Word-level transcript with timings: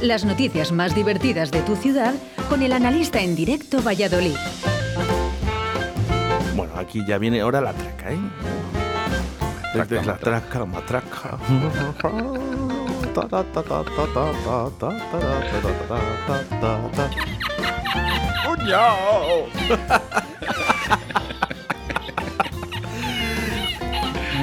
Las 0.00 0.24
noticias 0.24 0.72
más 0.72 0.94
divertidas 0.94 1.50
de 1.50 1.62
tu 1.62 1.74
ciudad 1.74 2.14
con 2.48 2.62
el 2.62 2.72
analista 2.72 3.20
en 3.20 3.34
directo 3.34 3.82
Valladolid. 3.82 4.36
Bueno, 6.54 6.74
aquí 6.76 7.02
ya 7.06 7.16
viene 7.18 7.40
ahora 7.40 7.60
la 7.62 7.72
traca, 7.72 8.12
¿eh? 8.12 8.18
Desde 9.74 10.04
la 10.04 10.16
traca, 10.16 10.58
la 10.58 10.66
matraca. 10.66 11.38
Ta, 13.14 13.28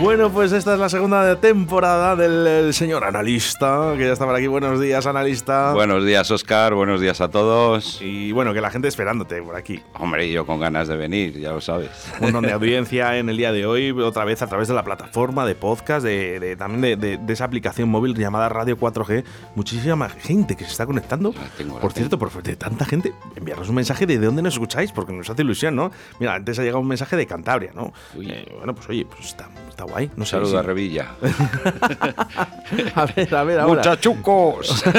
Bueno, 0.04 0.30
pues 0.34 0.52
esta 0.52 0.74
es 0.74 0.80
la 0.82 0.90
segunda 0.90 1.40
temporada 1.40 2.18
del 2.18 2.46
el 2.46 2.74
señor 2.74 3.06
analista, 3.06 3.94
que 3.98 4.06
ya 4.06 4.12
está 4.12 4.26
por 4.26 4.36
aquí. 4.36 4.48
Buenos 4.48 4.82
días, 4.82 5.06
analista. 5.06 5.72
Buenos 5.72 6.06
días, 6.06 6.30
Oscar. 6.30 6.74
Buenos 6.74 7.00
días 7.00 7.22
a 7.22 7.30
todos. 7.30 8.02
Y 8.02 8.34
bueno, 8.34 8.54
que 8.54 8.60
la 8.60 8.70
gente 8.70 8.90
esperándote 8.90 9.42
por 9.42 9.56
aquí. 9.56 9.82
Hombre, 9.98 10.30
yo 10.30 10.46
con 10.46 10.60
ganas 10.60 10.90
de 10.90 10.98
venir, 10.98 11.40
ya 11.40 11.54
lo 11.54 11.62
sabes. 11.62 11.90
Un 12.20 12.26
montón 12.26 12.44
de 12.44 12.52
audiencia 12.52 13.18
en 13.18 13.30
el 13.30 13.38
día 13.38 13.54
de 13.54 13.66
hoy, 13.66 13.92
otra 13.92 14.26
vez 14.26 14.42
a 14.42 14.48
través 14.48 14.68
de 14.68 14.74
la 14.74 14.84
plataforma 14.84 15.46
de 15.46 15.56
podcast, 15.56 16.04
de, 16.06 16.38
de- 16.42 16.58
también 16.58 16.82
de, 16.82 16.96
de- 16.98 17.18
de 17.18 17.34
esa 17.34 17.46
aplicación 17.46 17.88
móvil 17.88 18.14
llamada 18.14 18.50
Radio 18.50 18.78
4G. 18.78 19.24
Muchísima 19.56 20.10
gente 20.10 20.58
que 20.58 20.66
se 20.66 20.72
está 20.72 20.86
conectando. 20.86 21.34
Tengo, 21.58 21.80
por 21.80 21.94
cierto, 21.94 22.20
por 22.20 22.30
de 22.44 22.58
tanta 22.58 22.84
gente, 22.84 23.14
enviarnos 23.38 23.70
un 23.70 23.76
mensaje 23.76 24.06
de, 24.06 24.20
de 24.20 24.26
dónde 24.26 24.42
nos 24.42 24.56
escucháis, 24.56 24.92
porque 24.92 25.14
nos 25.14 25.30
hace 25.30 25.44
ilusión, 25.44 25.78
¿no? 25.78 25.92
Mira, 26.20 26.36
antes 26.36 26.60
ha 26.60 26.62
llegado 26.64 26.82
un 26.82 26.88
mensaje 26.90 27.16
de 27.16 27.26
Cantabria, 27.26 27.72
¿no? 27.74 27.94
Eh, 28.22 28.52
bueno, 28.58 28.76
pues 28.76 28.90
oye, 28.90 29.06
pues 29.06 29.28
está, 29.28 29.48
está 29.70 29.86
guay. 29.94 30.08
No 30.16 30.22
Un 30.22 30.26
sé 30.26 30.32
saludo 30.32 30.52
si- 30.52 30.58
a 30.58 30.62
Revilla. 30.62 31.08
a 32.96 33.06
ver, 33.06 33.34
a 33.36 33.44
ver, 33.44 33.60
ahora. 33.60 33.74
¡Muchachucos! 33.76 34.84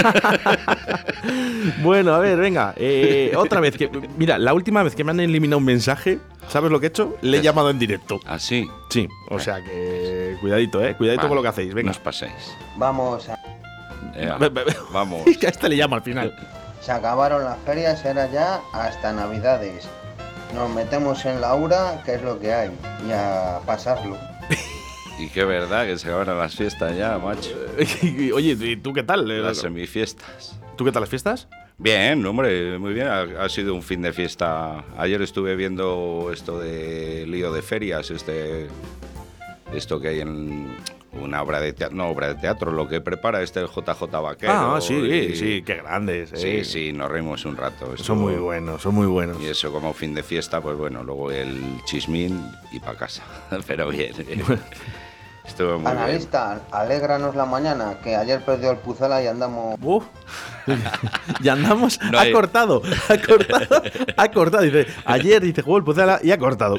Bueno, 1.82 2.14
a 2.14 2.18
ver, 2.18 2.36
venga. 2.38 2.74
eh, 2.76 3.32
otra 3.36 3.60
vez 3.60 3.76
que. 3.76 3.90
Mira, 4.18 4.36
la 4.38 4.52
última 4.52 4.82
vez 4.82 4.94
que 4.94 5.02
me 5.04 5.12
han 5.12 5.20
eliminado 5.20 5.58
un 5.58 5.64
mensaje, 5.64 6.18
¿sabes 6.48 6.70
lo 6.70 6.78
que 6.78 6.86
he 6.86 6.88
hecho? 6.90 7.16
Le 7.22 7.38
he 7.38 7.42
llamado 7.42 7.70
en 7.70 7.78
directo. 7.78 8.20
Así. 8.26 8.68
Sí, 8.90 9.08
o 9.30 9.38
sea 9.38 9.62
que. 9.64 10.36
Cuidadito, 10.40 10.84
eh. 10.84 10.94
Cuidadito 10.94 11.22
Vale, 11.22 11.28
con 11.28 11.36
lo 11.36 11.42
que 11.42 11.48
hacéis. 11.48 11.70
No 11.70 11.76
Venga. 11.76 11.90
os 11.92 11.98
paséis. 11.98 12.32
Vamos, 12.76 13.28
a-. 13.30 13.38
Vamos. 14.92 15.22
Es 15.26 15.38
que 15.38 15.46
a 15.46 15.50
este 15.50 15.68
le 15.70 15.76
llamo 15.76 15.96
al 15.96 16.02
final. 16.02 16.34
se 16.82 16.92
acabaron 16.92 17.44
las 17.44 17.56
ferias, 17.64 18.04
era 18.04 18.30
ya 18.30 18.60
hasta 18.72 19.12
Navidades. 19.12 19.88
Nos 20.54 20.68
metemos 20.70 21.24
en 21.24 21.40
la 21.40 21.54
URA, 21.54 22.02
que 22.04 22.14
es 22.16 22.22
lo 22.22 22.38
que 22.38 22.52
hay, 22.52 22.70
y 23.08 23.12
a 23.12 23.58
pasarlo. 23.66 24.16
Y 25.18 25.28
qué 25.28 25.44
verdad 25.44 25.86
que 25.86 25.96
se 25.96 26.08
acaban 26.08 26.36
las 26.38 26.56
fiestas 26.56 26.96
ya, 26.96 27.18
macho. 27.18 27.50
Oye, 28.34 28.56
¿y 28.60 28.76
tú 28.76 28.92
qué 28.92 29.02
tal? 29.02 29.30
Eh, 29.30 29.38
Las 29.40 29.58
semifiestas. 29.58 30.58
¿Tú 30.76 30.84
qué 30.84 30.90
tal 30.92 31.02
las 31.02 31.10
fiestas? 31.10 31.46
Bien, 31.78 32.24
hombre, 32.26 32.78
muy 32.78 32.92
bien. 32.94 33.06
Ha, 33.06 33.20
ha 33.44 33.48
sido 33.48 33.74
un 33.74 33.82
fin 33.82 34.02
de 34.02 34.12
fiesta. 34.12 34.84
Ayer 34.98 35.22
estuve 35.22 35.54
viendo 35.54 36.30
esto 36.32 36.58
de 36.58 37.26
lío 37.28 37.52
de 37.52 37.62
ferias, 37.62 38.10
este, 38.10 38.66
esto 39.72 40.00
que 40.00 40.08
hay 40.08 40.20
en 40.20 40.76
una 41.12 41.42
obra 41.42 41.60
de 41.60 41.72
teatro, 41.72 41.96
no 41.96 42.08
obra 42.08 42.26
de 42.28 42.34
teatro, 42.34 42.72
lo 42.72 42.88
que 42.88 43.00
prepara 43.00 43.40
este 43.42 43.60
el 43.60 43.66
JJ 43.68 44.20
Vaquero. 44.20 44.52
ah, 44.52 44.80
sí, 44.80 44.94
y- 44.94 45.36
sí, 45.36 45.62
qué 45.64 45.76
grandes. 45.76 46.30
Sí, 46.34 46.48
eh. 46.48 46.64
sí, 46.64 46.92
nos 46.92 47.08
reímos 47.08 47.44
un 47.44 47.56
rato. 47.56 47.86
Son 47.86 47.94
Estuvo- 47.94 48.16
muy 48.16 48.34
buenos, 48.34 48.82
son 48.82 48.96
muy 48.96 49.06
buenos. 49.06 49.40
Y 49.40 49.46
eso 49.46 49.70
como 49.72 49.92
fin 49.94 50.12
de 50.12 50.24
fiesta, 50.24 50.60
pues 50.60 50.76
bueno, 50.76 51.04
luego 51.04 51.30
el 51.30 51.56
chismín 51.84 52.44
y 52.72 52.80
para 52.80 52.98
casa. 52.98 53.22
Pero 53.68 53.88
bien. 53.90 54.12
Estuvo 55.44 55.72
muy 55.78 55.82
bien. 55.82 55.98
Analista, 55.98 56.60
alégranos 56.70 57.34
la 57.36 57.44
mañana, 57.44 57.98
que 58.02 58.16
ayer 58.16 58.42
perdió 58.44 58.70
el 58.70 58.78
Pucela 58.78 59.22
y 59.22 59.26
andamos... 59.26 59.76
Uf. 59.82 60.04
ya 61.42 61.52
andamos. 61.52 62.00
No 62.10 62.18
ha 62.18 62.22
hay- 62.22 62.32
cortado, 62.32 62.80
ha 63.08 63.18
cortado, 63.18 63.82
ha 64.16 64.30
cortado. 64.30 64.62
Dice, 64.62 64.86
ayer 65.04 65.42
dice 65.42 65.60
jugó 65.62 65.76
el 65.76 65.84
Pucela 65.84 66.18
y 66.22 66.30
ha 66.32 66.38
cortado. 66.38 66.78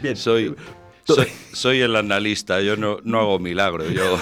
Bien. 0.00 0.16
Soy, 0.16 0.54
soy, 1.06 1.26
soy 1.52 1.80
el 1.80 1.96
analista, 1.96 2.60
yo 2.60 2.76
no, 2.76 2.98
no 3.04 3.20
hago 3.20 3.38
milagro. 3.38 3.88
Yo 3.90 4.18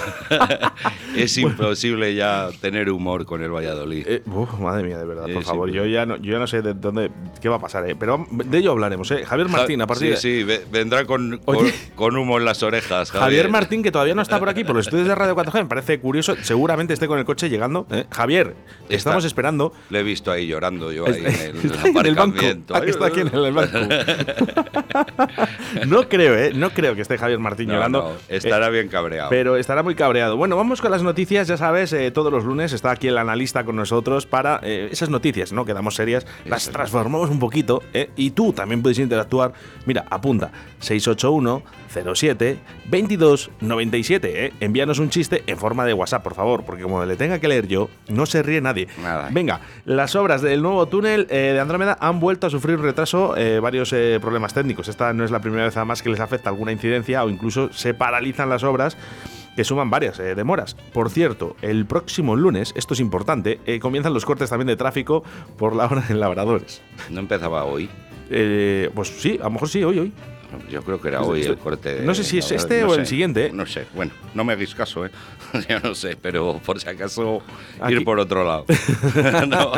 es 1.15 1.37
imposible 1.37 2.13
ya 2.15 2.49
tener 2.61 2.89
humor 2.89 3.25
con 3.25 3.41
el 3.43 3.51
Valladolid. 3.51 4.05
Eh, 4.07 4.21
uf, 4.25 4.53
madre 4.59 4.83
mía, 4.83 4.97
de 4.97 5.05
verdad, 5.05 5.25
Sí, 5.27 5.33
por 5.33 5.43
favor. 5.43 5.69
Yo 5.71 5.85
ya 5.85 6.05
no, 6.05 6.17
yo 6.17 6.33
ya 6.33 6.39
no 6.39 6.47
sé 6.47 6.61
de 6.61 6.73
dónde, 6.73 7.11
qué 7.41 7.49
va 7.49 7.55
a 7.55 7.59
pasar, 7.59 7.89
eh, 7.89 7.95
pero 7.99 8.25
de 8.31 8.57
ello 8.57 8.71
hablaremos. 8.71 9.09
Eh. 9.11 9.25
Javier 9.25 9.49
Martín, 9.49 9.81
a 9.81 9.87
partir 9.87 10.15
sí, 10.17 10.29
de. 10.31 10.39
sí, 10.39 10.43
ve- 10.43 10.65
vendrá 10.71 11.05
con, 11.05 11.39
con, 11.43 11.55
Oye. 11.57 11.73
con 11.95 12.15
humo 12.17 12.37
en 12.37 12.45
las 12.45 12.63
orejas. 12.63 13.11
Javier, 13.11 13.23
Javier 13.25 13.49
Martín, 13.49 13.83
que 13.83 13.91
todavía 13.91 14.15
no 14.15 14.21
está 14.21 14.39
por 14.39 14.49
aquí 14.49 14.63
por 14.63 14.75
los 14.75 14.87
estudios 14.87 15.07
de 15.07 15.15
Radio 15.15 15.35
4G, 15.35 15.53
me 15.63 15.65
parece 15.65 15.99
curioso. 15.99 16.35
Seguramente 16.41 16.93
esté 16.93 17.07
con 17.07 17.19
el 17.19 17.25
coche 17.25 17.49
llegando. 17.49 17.87
¿eh? 17.91 18.05
Javier, 18.11 18.55
Está. 18.83 18.95
estamos 18.95 19.25
esperando. 19.25 19.73
Le 19.89 19.99
he 19.99 20.03
visto 20.03 20.31
ahí 20.31 20.47
llorando 20.47 20.91
yo 20.91 21.05
ahí 21.07 21.15
en 21.17 21.25
el, 21.25 21.55
Está 21.71 21.87
en 21.87 22.05
el 22.05 22.15
banco. 22.15 22.37
aparcamiento. 22.37 22.75
Ah, 22.75 22.81
que 22.81 22.89
está 22.91 23.05
aquí 23.07 23.19
en 23.21 23.27
el 23.33 23.51
banco. 23.53 23.77
no 25.87 26.07
creo, 26.09 26.37
¿eh? 26.37 26.51
No 26.53 26.69
creo 26.75 26.93
que 26.93 27.01
esté 27.01 27.17
Javier 27.17 27.39
Martín 27.39 27.67
No, 27.69 27.73
llorando. 27.73 28.01
no, 28.03 28.11
estará 28.29 28.67
Eh, 28.67 28.71
bien 28.71 28.87
cabreado. 28.89 29.29
Pero 29.31 29.55
estará 29.57 29.81
muy 29.81 29.95
cabreado. 29.95 30.37
Bueno, 30.37 30.55
vamos 30.55 30.81
con 30.81 30.91
las 30.91 31.01
noticias, 31.01 31.47
ya 31.47 31.57
sabes, 31.57 31.91
eh, 31.93 32.11
todos 32.11 32.31
los 32.31 32.43
lunes 32.45 32.71
está 32.73 32.91
aquí 32.91 33.07
el 33.07 33.17
analista 33.17 33.63
con 33.63 33.75
nosotros 33.75 34.27
para 34.27 34.59
eh, 34.61 34.89
esas 34.91 35.09
noticias, 35.09 35.51
¿no? 35.51 35.65
Que 35.65 35.73
damos 35.73 35.95
serias, 35.95 36.27
las 36.45 36.69
transformamos 36.69 37.29
un 37.31 37.39
poquito, 37.39 37.81
¿eh? 37.93 38.11
Y 38.15 38.31
tú 38.31 38.53
también 38.53 38.81
puedes 38.83 38.99
interactuar. 38.99 39.53
Mira, 39.87 40.05
apunta, 40.11 40.51
681 40.79 41.63
07 42.13 42.57
22 42.87 43.51
97, 43.61 44.45
¿eh? 44.45 44.53
Envíanos 44.59 44.99
un 44.99 45.09
chiste 45.09 45.43
en 45.47 45.57
forma 45.57 45.85
de 45.85 45.93
WhatsApp, 45.93 46.23
por 46.23 46.35
favor, 46.35 46.63
porque 46.65 46.83
como 46.83 47.03
le 47.05 47.15
tenga 47.15 47.39
que 47.39 47.47
leer 47.47 47.67
yo, 47.67 47.89
no 48.09 48.25
se 48.25 48.43
ríe 48.43 48.59
nadie. 48.61 48.87
Nada. 49.01 49.29
Venga, 49.31 49.61
las 49.85 50.15
obras 50.15 50.41
del 50.41 50.61
nuevo 50.61 50.85
túnel 50.87 51.25
de 51.27 51.59
Andrómeda 51.59 51.97
han 52.01 52.19
vuelto 52.19 52.47
a 52.47 52.49
sufrir 52.49 52.79
retraso, 52.79 53.33
varios 53.61 53.95
problemas 54.21 54.53
técnicos. 54.53 54.87
Esta 54.87 55.13
no 55.13 55.23
es 55.23 55.31
la 55.31 55.39
primera 55.39 55.63
vez 55.63 55.77
además 55.77 56.01
que 56.01 56.09
les 56.09 56.19
afecta 56.19 56.51
alguna 56.65 56.71
incidencia 56.73 57.23
o 57.23 57.29
incluso 57.29 57.71
se 57.71 57.93
paralizan 57.93 58.49
las 58.49 58.63
obras 58.63 58.97
que 59.55 59.63
suman 59.63 59.89
varias 59.89 60.19
eh, 60.19 60.35
demoras. 60.35 60.75
Por 60.93 61.09
cierto, 61.09 61.55
el 61.61 61.85
próximo 61.85 62.35
lunes, 62.35 62.73
esto 62.75 62.93
es 62.95 62.99
importante, 62.99 63.59
eh, 63.65 63.79
comienzan 63.79 64.13
los 64.13 64.25
cortes 64.25 64.49
también 64.49 64.67
de 64.67 64.75
tráfico 64.75 65.23
por 65.57 65.75
la 65.75 65.85
hora 65.85 66.03
en 66.09 66.19
Labradores. 66.19 66.81
No 67.09 67.19
empezaba 67.21 67.63
hoy. 67.65 67.87
Eh, 68.29 68.89
pues 68.95 69.09
sí, 69.09 69.37
a 69.39 69.45
lo 69.45 69.51
mejor 69.51 69.69
sí, 69.69 69.83
hoy, 69.83 69.99
hoy. 69.99 70.11
Yo 70.69 70.81
creo 70.83 70.99
que 71.01 71.09
era 71.09 71.21
hoy 71.21 71.41
el 71.43 71.57
corte. 71.57 71.95
de- 71.95 72.05
no 72.05 72.15
sé 72.15 72.23
si 72.23 72.37
es 72.37 72.49
este 72.51 72.81
no 72.81 72.87
o 72.89 72.93
el 72.95 73.01
sé. 73.01 73.05
siguiente, 73.07 73.47
¿eh? 73.47 73.51
No 73.53 73.65
sé. 73.65 73.85
Bueno, 73.93 74.11
no 74.33 74.43
me 74.43 74.53
hagáis 74.53 74.73
caso, 74.73 75.05
¿eh? 75.05 75.11
Yo 75.69 75.79
no 75.81 75.93
sé, 75.95 76.17
pero 76.21 76.59
por 76.65 76.79
si 76.79 76.87
acaso 76.89 77.41
Aquí- 77.79 77.93
ir 77.95 78.03
por 78.05 78.19
otro 78.19 78.43
lado. 78.45 78.65
No, 79.47 79.71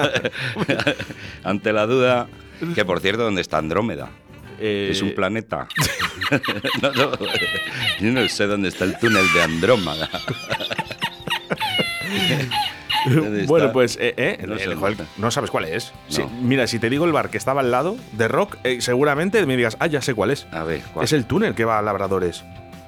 Ante 1.44 1.74
la 1.74 1.86
duda, 1.88 2.28
que 2.76 2.86
por 2.86 3.00
cierto, 3.00 3.24
¿dónde 3.24 3.42
está 3.42 3.58
Andrómeda? 3.58 4.10
Eh, 4.60 4.90
Es 4.92 5.02
un 5.02 5.14
planeta. 5.14 5.68
No, 6.82 6.92
no, 6.92 7.12
yo 8.00 8.12
no 8.12 8.28
sé 8.28 8.48
dónde 8.48 8.70
está 8.70 8.84
el 8.86 8.98
túnel 9.00 9.26
de 9.34 9.42
Andrómeda. 9.44 10.10
¿Dónde 13.06 13.42
está? 13.42 13.48
Bueno, 13.50 13.72
pues, 13.72 13.98
eh, 14.02 14.14
eh, 14.18 14.38
No 14.46 14.56
el- 14.56 14.62
el- 14.62 15.32
sabes 15.32 15.50
cuál 15.50 15.66
es. 15.66 15.94
Mira, 16.42 16.68
si 16.68 16.80
te 16.80 16.90
digo 16.90 17.06
el 17.06 17.12
bar 17.12 17.30
que 17.30 17.38
estaba 17.38 17.62
al 17.62 17.72
lado 17.72 17.96
de 18.14 18.28
Rock, 18.28 18.58
eh, 18.64 18.82
seguramente 18.82 19.46
me 19.46 19.56
digas, 19.56 19.78
ah, 19.80 19.88
ya 19.88 20.02
sé 20.02 20.14
cuál 20.14 20.32
es. 20.32 20.48
A 20.52 20.64
ver, 20.64 20.82
¿cuál? 20.94 21.06
Es 21.06 21.14
el 21.14 21.26
túnel 21.26 21.56
que 21.56 21.66
va 21.66 21.80
a 21.80 21.82
Labradores. 21.82 22.44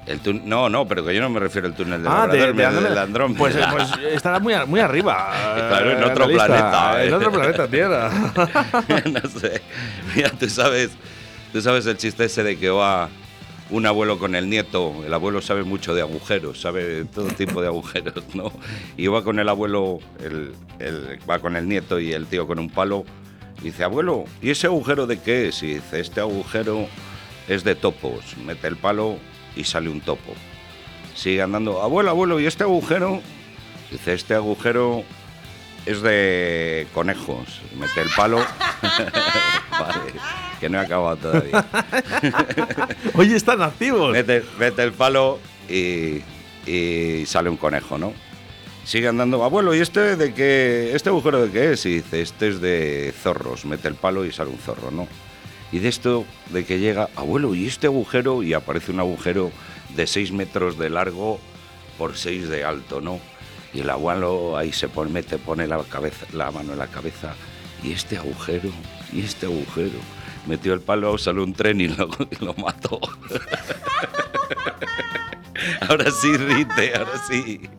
El 0.06 0.20
No, 0.44 0.68
no, 0.68 0.88
pero 0.88 1.04
que 1.04 1.14
yo 1.14 1.20
no 1.20 1.28
me 1.30 1.38
refiero 1.38 1.68
al 1.68 1.74
túnel 1.74 2.02
de 2.02 2.08
ah, 2.10 2.26
de, 2.26 2.38
Labrador, 2.38 2.66
Andrómeda. 2.66 3.02
Andrómeda. 3.02 3.38
Pues, 3.38 3.54
eh, 3.54 3.64
pues 3.70 3.88
estará 4.14 4.40
muy, 4.40 4.54
muy 4.66 4.80
arriba. 4.80 5.30
Claro, 5.68 5.92
en 5.92 6.02
eh, 6.02 6.04
otro 6.06 6.26
planeta. 6.28 7.04
En 7.04 7.14
otro 7.14 7.30
planeta 7.32 7.68
Tierra. 7.68 8.10
no 9.06 9.40
sé. 9.40 9.62
Mira, 10.16 10.30
tú 10.30 10.48
sabes, 10.48 10.90
tú 11.52 11.60
sabes 11.62 11.86
el 11.86 11.96
chiste 11.96 12.24
ese 12.24 12.42
de 12.42 12.58
que 12.58 12.70
va 12.70 13.08
un 13.70 13.86
abuelo 13.86 14.18
con 14.18 14.34
el 14.34 14.48
nieto. 14.50 15.02
El 15.04 15.12
abuelo 15.14 15.40
sabe 15.40 15.62
mucho 15.64 15.94
de 15.94 16.02
agujeros, 16.02 16.60
sabe 16.60 17.04
todo 17.04 17.28
tipo 17.28 17.60
de 17.60 17.68
agujeros, 17.68 18.22
¿no? 18.34 18.52
Y 18.96 19.06
va 19.06 19.22
con 19.22 19.38
el 19.38 19.48
abuelo, 19.48 19.98
el, 20.24 20.52
el- 20.78 21.18
va 21.28 21.38
con 21.38 21.56
el 21.56 21.68
nieto 21.68 22.00
y 22.00 22.12
el 22.12 22.26
tío 22.26 22.46
con 22.46 22.58
un 22.58 22.68
palo. 22.70 23.04
Y 23.60 23.64
dice, 23.64 23.84
abuelo, 23.84 24.24
¿y 24.42 24.50
ese 24.50 24.66
agujero 24.66 25.06
de 25.06 25.20
qué 25.20 25.48
es? 25.48 25.62
Y 25.62 25.74
dice, 25.74 26.00
este 26.00 26.20
agujero 26.20 26.86
es 27.48 27.62
de 27.64 27.74
topos. 27.74 28.36
Mete 28.44 28.66
el 28.68 28.76
palo 28.76 29.16
y 29.56 29.64
sale 29.64 29.88
un 29.90 30.00
topo. 30.00 30.32
Sigue 31.14 31.42
andando, 31.42 31.82
abuelo, 31.82 32.10
abuelo, 32.10 32.40
¿y 32.40 32.46
este 32.46 32.64
agujero? 32.64 33.20
Dice, 33.90 34.14
este 34.14 34.34
agujero 34.34 35.02
es 35.86 36.02
de 36.02 36.86
conejos. 36.92 37.60
Mete 37.78 38.02
el 38.02 38.10
palo. 38.16 38.38
vale, 39.70 40.12
que 40.58 40.68
no 40.68 40.80
he 40.80 40.84
acabado 40.84 41.16
todavía. 41.16 41.64
Oye, 43.14 43.36
están 43.36 43.62
activos. 43.62 44.12
Mete, 44.12 44.44
mete 44.58 44.82
el 44.82 44.92
palo 44.92 45.38
y, 45.68 46.22
y 46.66 47.24
sale 47.26 47.50
un 47.50 47.56
conejo, 47.56 47.98
¿no? 47.98 48.12
Sigue 48.84 49.08
andando, 49.08 49.44
abuelo, 49.44 49.74
¿y 49.74 49.78
este 49.78 50.16
de 50.16 50.34
qué? 50.34 50.92
¿Este 50.94 51.10
agujero 51.10 51.46
de 51.46 51.52
qué 51.52 51.72
es? 51.72 51.86
Y 51.86 51.96
dice, 51.96 52.22
este 52.22 52.48
es 52.48 52.60
de 52.60 53.14
zorros. 53.22 53.64
Mete 53.64 53.88
el 53.88 53.94
palo 53.94 54.24
y 54.24 54.32
sale 54.32 54.50
un 54.50 54.58
zorro, 54.58 54.90
¿no? 54.90 55.06
Y 55.72 55.78
de 55.78 55.88
esto, 55.88 56.24
de 56.48 56.64
que 56.64 56.78
llega, 56.78 57.08
abuelo, 57.14 57.54
¿y 57.54 57.66
este 57.66 57.86
agujero? 57.86 58.42
Y 58.42 58.54
aparece 58.54 58.90
un 58.90 59.00
agujero 59.00 59.52
de 59.94 60.06
6 60.06 60.32
metros 60.32 60.78
de 60.78 60.90
largo 60.90 61.38
por 61.98 62.16
6 62.16 62.48
de 62.48 62.64
alto, 62.64 63.00
¿no? 63.00 63.20
Y 63.72 63.80
el 63.80 63.90
abuelo 63.90 64.56
ahí 64.56 64.72
se 64.72 64.88
pone, 64.88 65.10
mete, 65.10 65.38
pone 65.38 65.66
la, 65.66 65.82
cabeza, 65.84 66.26
la 66.32 66.50
mano 66.50 66.72
en 66.72 66.78
la 66.78 66.88
cabeza. 66.88 67.34
Y 67.82 67.92
este 67.92 68.16
agujero, 68.16 68.70
y 69.12 69.20
este 69.20 69.46
agujero. 69.46 69.98
Metió 70.46 70.74
el 70.74 70.80
palo, 70.80 71.16
salió 71.18 71.44
un 71.44 71.52
tren 71.52 71.80
y 71.80 71.88
lo, 71.88 72.08
y 72.30 72.44
lo 72.44 72.54
mató. 72.54 72.98
ahora 75.88 76.10
sí, 76.10 76.36
rite, 76.36 76.96
ahora 76.96 77.22
sí. 77.28 77.60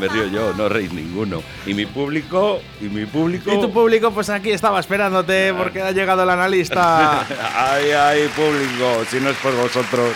Me 0.00 0.08
río 0.08 0.26
yo, 0.26 0.52
no 0.54 0.68
reís 0.68 0.92
ninguno. 0.92 1.42
Y 1.66 1.74
mi 1.74 1.86
público, 1.86 2.60
y 2.80 2.84
mi 2.84 3.06
público. 3.06 3.52
Y 3.52 3.60
tu 3.60 3.72
público, 3.72 4.10
pues 4.10 4.28
aquí 4.30 4.50
estaba 4.50 4.80
esperándote 4.80 5.54
porque 5.54 5.82
ha 5.82 5.92
llegado 5.92 6.22
el 6.22 6.30
analista. 6.30 7.20
ay, 7.54 7.90
ay, 7.90 8.28
público, 8.34 9.04
si 9.10 9.20
no 9.20 9.30
es 9.30 9.36
por 9.36 9.54
vosotros, 9.54 10.12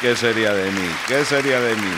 ¿qué 0.00 0.16
sería 0.16 0.52
de 0.52 0.70
mí? 0.70 0.88
¿Qué 1.06 1.24
sería 1.24 1.60
de 1.60 1.74
mí? 1.76 1.92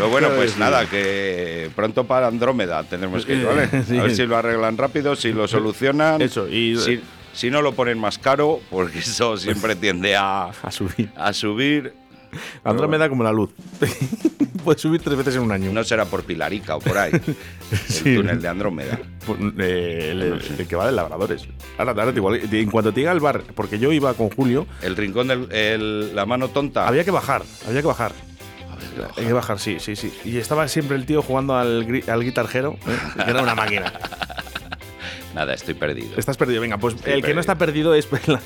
Pero 0.00 0.10
bueno, 0.10 0.28
pues 0.36 0.56
nada, 0.58 0.86
que 0.86 1.70
pronto 1.76 2.04
para 2.04 2.26
Andrómeda 2.28 2.82
tendremos 2.84 3.24
que 3.26 3.34
ir, 3.34 3.44
¿vale? 3.46 3.68
Sí. 3.88 3.98
A 3.98 4.02
ver 4.04 4.14
si 4.16 4.26
lo 4.26 4.36
arreglan 4.36 4.76
rápido, 4.76 5.16
si 5.16 5.32
lo 5.32 5.46
solucionan. 5.48 6.20
Eso, 6.22 6.48
y- 6.48 6.76
si, 6.78 7.00
si 7.32 7.50
no 7.50 7.62
lo 7.62 7.72
ponen 7.72 7.98
más 7.98 8.18
caro, 8.18 8.60
porque 8.70 8.98
eso 8.98 9.36
siempre 9.36 9.76
tiende 9.76 10.16
a, 10.16 10.46
A 10.62 10.70
subir. 10.70 11.10
a 11.16 11.32
subir. 11.32 11.94
Andrómeda 12.62 13.08
como 13.08 13.24
la 13.24 13.32
luz. 13.32 13.50
Puedes 14.64 14.80
subir 14.80 15.00
tres 15.02 15.16
veces 15.16 15.34
en 15.34 15.42
un 15.42 15.50
año. 15.50 15.72
No 15.72 15.82
será 15.82 16.04
por 16.04 16.22
Pilarica 16.22 16.76
o 16.76 16.78
por 16.78 16.96
ahí. 16.96 17.10
Sí. 17.88 18.10
El 18.10 18.16
túnel 18.18 18.40
de 18.42 18.46
Andrómeda. 18.48 19.00
Eh, 19.58 20.08
el, 20.12 20.22
el 20.60 20.66
que 20.68 20.76
va 20.76 20.86
de 20.86 20.92
labradores. 20.92 21.42
Ahora, 21.76 21.90
ahora 21.92 22.12
igual, 22.14 22.40
en 22.52 22.70
cuanto 22.70 22.92
te 22.92 23.00
diga 23.00 23.10
el 23.10 23.18
bar, 23.20 23.42
porque 23.56 23.78
yo 23.80 23.90
iba 23.90 24.14
con 24.14 24.30
Julio, 24.30 24.66
El 24.82 24.96
rincón 24.96 25.26
de 25.28 26.10
la 26.14 26.24
mano 26.26 26.48
tonta. 26.48 26.86
había 26.86 27.04
que 27.04 27.10
bajar, 27.10 27.42
había 27.66 27.80
que 27.80 27.86
bajar. 27.88 28.12
Hay 29.16 29.26
que 29.26 29.32
bajar, 29.32 29.58
sí, 29.58 29.78
sí, 29.80 29.96
sí. 29.96 30.12
Y 30.24 30.38
estaba 30.38 30.68
siempre 30.68 30.96
el 30.96 31.06
tío 31.06 31.22
jugando 31.22 31.56
al, 31.56 32.02
al 32.06 32.24
guitarjero, 32.24 32.76
¿eh? 32.86 33.22
que 33.24 33.30
era 33.30 33.42
una 33.42 33.54
máquina. 33.54 33.92
Nada, 35.34 35.54
estoy 35.54 35.74
perdido. 35.74 36.16
Estás 36.16 36.36
perdido. 36.36 36.60
Venga, 36.60 36.78
pues 36.78 36.94
Estoy 36.94 37.12
el 37.12 37.22
que 37.22 37.34
no 37.34 37.40
está 37.40 37.56
perdido 37.56 37.94
es 37.94 38.08
la, 38.26 38.40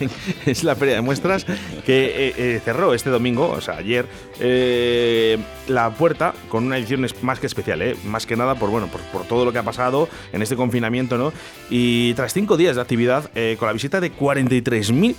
es 0.46 0.64
la 0.64 0.76
Feria 0.76 0.94
de 0.94 1.00
Muestras 1.00 1.44
que 1.44 2.28
eh, 2.28 2.34
eh, 2.36 2.60
cerró 2.64 2.94
este 2.94 3.10
domingo, 3.10 3.50
o 3.50 3.60
sea, 3.60 3.76
ayer, 3.76 4.06
eh, 4.40 5.38
la 5.68 5.90
puerta 5.90 6.34
con 6.48 6.64
una 6.64 6.76
edición 6.76 7.06
más 7.22 7.40
que 7.40 7.46
especial, 7.46 7.96
más 8.04 8.26
que 8.26 8.36
nada 8.36 8.54
por, 8.54 8.70
bueno, 8.70 8.88
por, 8.88 9.00
por 9.00 9.24
todo 9.26 9.44
lo 9.44 9.52
que 9.52 9.58
ha 9.58 9.62
pasado 9.62 10.08
en 10.32 10.42
este 10.42 10.56
confinamiento, 10.56 11.16
¿no? 11.16 11.32
Y 11.70 12.14
tras 12.14 12.32
cinco 12.32 12.56
días 12.56 12.76
de 12.76 12.82
actividad, 12.82 13.30
con 13.58 13.66
la 13.66 13.72
visita 13.72 14.00
de 14.00 14.12
43.000 14.12 15.14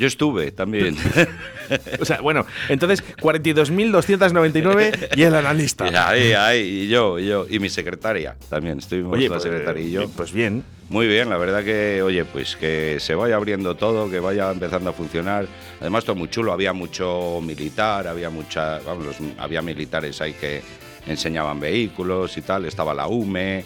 Yo 0.00 0.06
estuve 0.06 0.50
también. 0.50 0.96
O 2.00 2.04
sea, 2.04 2.20
bueno, 2.20 2.46
entonces 2.68 3.04
42.299 3.20 5.16
y 5.16 5.22
el 5.22 5.34
analista. 5.36 5.84
ahí, 6.08 6.32
ahí, 6.32 6.60
y 6.60 6.88
yo, 6.88 7.16
y 7.20 7.28
yo, 7.28 7.46
y 7.48 7.60
mi 7.60 7.68
secretaria 7.68 8.34
también. 8.48 8.78
Estuvimos 8.78 9.12
Oye, 9.12 9.28
la 9.28 9.34
pues, 9.34 9.44
secretaria 9.44 9.84
y 9.84 9.92
yo. 9.92 10.02
eh, 10.02 10.08
pues 10.16 10.32
bien. 10.32 10.64
Muy 10.88 11.06
bien, 11.06 11.30
la 11.30 11.36
verdad 11.36 11.62
que, 11.62 12.02
oye, 12.02 12.24
pues 12.24 12.56
que 12.56 12.96
se 12.98 13.14
vaya 13.14 13.36
abriendo 13.36 13.76
todo, 13.76 14.10
que 14.10 14.18
vaya 14.18 14.50
empezando 14.50 14.90
a 14.90 14.92
funcionar. 14.92 15.46
Además, 15.80 16.04
todo 16.04 16.16
muy 16.16 16.28
chulo, 16.28 16.52
había 16.52 16.72
mucho 16.72 17.40
militar, 17.40 18.08
había 18.08 18.30
mucha, 18.30 18.80
vamos, 18.80 19.16
había 19.38 19.62
militares 19.62 20.20
ahí 20.20 20.32
que 20.32 20.62
enseñaban 21.06 21.60
vehículos 21.60 22.36
y 22.36 22.42
tal, 22.42 22.64
estaba 22.64 22.94
la 22.94 23.06
UME. 23.06 23.64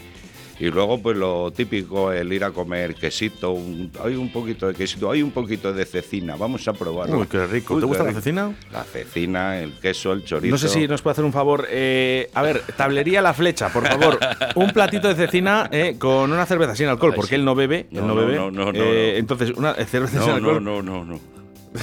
Y 0.61 0.67
luego, 0.71 1.03
pues 1.03 1.17
lo 1.17 1.51
típico, 1.51 2.13
el 2.13 2.33
ir 2.33 2.45
a 2.45 2.53
comer 2.53 2.95
quesito, 2.95 3.51
un- 3.51 3.91
hay 4.05 4.15
un 4.15 4.31
poquito 4.31 4.69
de 4.69 4.75
quesito, 4.75 5.11
hay 5.11 5.21
un 5.21 5.33
poquito 5.33 5.73
de 5.73 5.85
cecina, 5.85 6.37
vamos 6.37 6.67
a 6.69 6.73
probarlo. 6.73 7.19
Uy, 7.19 7.27
qué 7.27 7.45
rico. 7.47 7.75
Uy, 7.75 7.81
¿Te 7.81 7.83
qué 7.83 7.87
gusta 7.89 8.05
la 8.05 8.13
cecina? 8.13 8.55
La 8.73 8.85
cecina, 8.85 9.59
el 9.61 9.73
queso, 9.81 10.13
el 10.13 10.25
chorizo. 10.25 10.53
No 10.53 10.59
sé 10.59 10.69
si 10.69 10.87
nos 10.87 11.03
puede 11.03 11.13
hacer 11.13 11.25
un 11.25 11.33
favor. 11.33 11.67
eh, 11.71 12.31
a 12.35 12.43
ver, 12.43 12.63
tablería 12.77 13.21
La 13.21 13.35
Flecha, 13.35 13.69
por 13.71 13.85
favor. 13.87 14.19
Un 14.55 14.71
platito 14.71 15.09
de 15.09 15.15
cecina 15.17 15.69
eh, 15.73 15.97
con 15.99 16.31
una 16.33 16.47
cerveza 16.47 16.77
sin 16.77 16.87
alcohol, 16.87 17.15
porque 17.17 17.35
él 17.35 17.45
no 17.45 17.55
bebe. 17.57 17.87
No, 17.91 18.01
él 18.01 18.07
no 18.07 18.15
no, 18.15 18.21
bebe. 18.21 18.37
no, 18.37 18.51
no, 18.53 18.73
no, 18.73 18.79
Eh, 18.79 19.11
no. 19.15 19.19
Entonces, 19.19 19.51
una 19.57 19.75
cerveza 19.75 20.19
sin 20.23 20.29
No, 20.29 20.35
alcohol. 20.37 20.63
no, 20.65 20.83
no, 20.83 21.05
no, 21.05 21.15
no. 21.15 21.34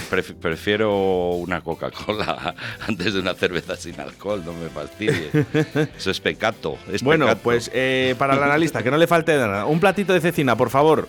Pref- 0.09 0.35
prefiero 0.35 1.31
una 1.31 1.61
Coca-Cola 1.61 2.55
antes 2.87 3.13
de 3.13 3.19
una 3.19 3.33
cerveza 3.33 3.75
sin 3.75 3.99
alcohol, 3.99 4.41
no 4.45 4.53
me 4.53 4.69
fastidies. 4.69 5.33
Eso 5.97 6.11
es 6.11 6.19
pecato. 6.21 6.77
es 6.91 7.03
Bueno, 7.03 7.25
pecato. 7.25 7.41
pues 7.43 7.69
eh, 7.73 8.15
para 8.17 8.35
el 8.35 8.43
analista, 8.43 8.81
que 8.83 8.89
no 8.91 8.97
le 8.97 9.07
falte 9.07 9.35
nada. 9.35 9.65
Un 9.65 9.79
platito 9.81 10.13
de 10.13 10.21
cecina, 10.21 10.55
por 10.55 10.69
favor. 10.69 11.07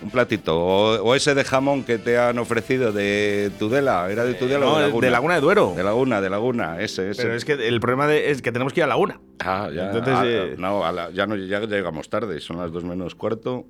Un 0.00 0.10
platito. 0.10 0.56
O, 0.58 1.02
o 1.02 1.14
ese 1.16 1.34
de 1.34 1.44
jamón 1.44 1.82
que 1.84 1.98
te 1.98 2.16
han 2.18 2.38
ofrecido 2.38 2.92
de 2.92 3.50
Tudela. 3.58 4.08
¿Era 4.10 4.24
de 4.24 4.34
Tudela 4.34 4.60
no, 4.64 4.72
o 4.72 4.78
de 4.78 4.84
de 4.84 4.86
Laguna? 4.88 5.10
Laguna 5.10 5.34
de 5.34 5.40
Duero. 5.40 5.72
De 5.76 5.82
Laguna, 5.82 6.20
de 6.20 6.30
Laguna. 6.30 6.80
Ese, 6.80 7.10
ese. 7.10 7.22
Pero 7.22 7.34
es 7.34 7.44
que 7.44 7.52
el 7.54 7.80
problema 7.80 8.06
de- 8.06 8.30
es 8.30 8.40
que 8.40 8.52
tenemos 8.52 8.72
que 8.72 8.80
ir 8.80 8.84
a 8.84 8.86
Laguna. 8.86 9.20
Ah, 9.40 9.68
ya. 9.74 9.86
Entonces, 9.86 10.14
ah, 10.16 10.22
eh, 10.24 10.54
no, 10.56 10.84
a 10.86 10.92
la- 10.92 11.10
ya, 11.10 11.26
no, 11.26 11.34
ya 11.36 11.60
llegamos 11.60 12.08
tarde. 12.08 12.40
Son 12.40 12.56
las 12.58 12.70
dos 12.72 12.84
menos 12.84 13.14
cuarto. 13.16 13.66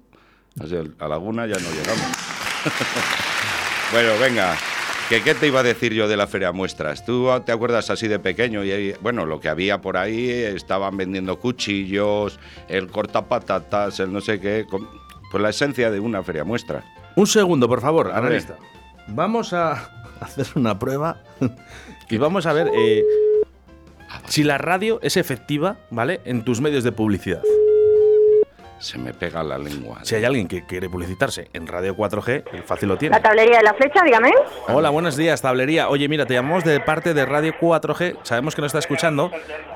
Así, 0.63 0.77
a 0.99 1.09
Laguna 1.09 1.47
ya 1.47 1.57
no 1.59 1.71
llegamos. 1.71 2.07
bueno, 3.93 4.11
venga. 4.21 4.57
¿Qué, 5.09 5.23
¿Qué 5.23 5.35
te 5.35 5.47
iba 5.47 5.61
a 5.61 5.63
decir 5.63 5.95
yo 5.95 6.07
de 6.07 6.17
la 6.19 6.27
Feria 6.27 6.53
Muestras? 6.53 7.05
¿Tú 7.07 7.29
te 7.47 7.53
acuerdas 7.53 7.89
así 7.89 8.09
de 8.09 8.19
pequeño? 8.19 8.63
Y 8.65 8.95
bueno, 9.01 9.25
lo 9.25 9.41
que 9.41 9.49
había 9.49 9.81
por 9.81 9.97
ahí, 9.97 10.29
estaban 10.31 10.97
vendiendo 10.99 11.39
cuchillos, 11.39 12.39
el 12.69 12.89
cortapatatas, 12.89 14.01
el 14.01 14.13
no 14.13 14.21
sé 14.21 14.39
qué. 14.39 14.67
con- 14.69 14.87
Pues 15.31 15.43
la 15.43 15.49
esencia 15.51 15.91
de 15.91 15.99
una 16.01 16.23
Feria 16.23 16.45
Muestra. 16.45 16.85
Un 17.17 17.27
segundo, 17.27 17.67
por 17.69 17.81
favor, 17.81 18.11
analista. 18.13 18.57
Vamos 19.07 19.55
a 19.55 19.91
hacer 20.21 20.47
una 20.57 20.79
prueba 20.79 21.23
y 22.11 22.19
vamos 22.19 22.45
a 22.45 22.53
ver 22.53 22.71
eh, 22.75 23.03
si 24.27 24.45
la 24.45 24.59
radio 24.59 24.99
es 25.03 25.17
efectiva, 25.17 25.79
¿vale? 25.91 26.21
En 26.27 26.45
tus 26.45 26.61
medios 26.61 26.85
de 26.85 26.93
publicidad. 26.93 27.41
Se 28.79 28.97
me 28.97 29.13
pega 29.13 29.43
la 29.43 29.59
lengua. 29.59 29.99
Si 30.03 30.15
hay 30.15 30.25
alguien 30.25 30.47
que 30.47 30.65
quiere 30.65 30.89
publicitarse 30.89 31.49
en 31.53 31.67
Radio 31.67 31.97
4G, 31.97 32.45
el 32.53 32.63
fácil 32.63 32.89
lo 32.89 32.97
tiene. 32.97 33.17
La 33.17 33.21
tablería 33.23 33.59
de 33.59 33.65
la 33.65 33.75
flecha, 33.75 34.03
dígame. 34.05 34.31
Hola, 34.69 34.91
buenos 34.91 35.17
días, 35.17 35.43
tablería. 35.43 35.89
Oye, 35.89 36.09
mira, 36.09 36.27
te 36.27 36.35
llamamos 36.35 36.63
de 36.65 36.79
parte 36.79 37.13
de 37.13 37.27
Radio 37.27 37.53
4G. 37.61 38.19
Sabemos 38.23 38.55
que 38.55 38.63
nos 38.63 38.69
está 38.69 38.79
escuchando. 38.79 39.33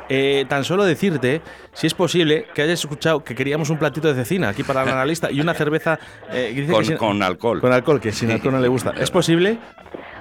Eh, 0.09 0.45
tan 0.49 0.63
solo 0.63 0.85
decirte, 0.85 1.43
si 1.73 1.87
es 1.89 1.95
posible, 1.95 2.47
que 2.55 2.63
hayas 2.63 2.79
escuchado 2.81 3.25
que 3.25 3.35
queríamos 3.35 3.71
un 3.71 3.79
platito 3.79 4.07
de 4.09 4.15
cecina 4.15 4.51
aquí 4.51 4.63
para 4.63 4.83
el 4.85 4.89
analista 4.91 5.31
y 5.33 5.41
una 5.41 5.55
cerveza 5.55 5.99
eh, 6.31 6.53
que 6.55 6.67
Con, 6.73 6.85
sin- 6.85 6.97
con 6.97 7.23
alcohol. 7.23 7.61
con 7.61 7.73
alcohol, 7.73 8.01
que 8.01 8.13
sin 8.13 8.31
alcohol 8.31 8.53
no 8.55 8.61
le 8.61 8.69
gusta. 8.69 8.93
¿Es 9.01 9.11
posible? 9.11 9.59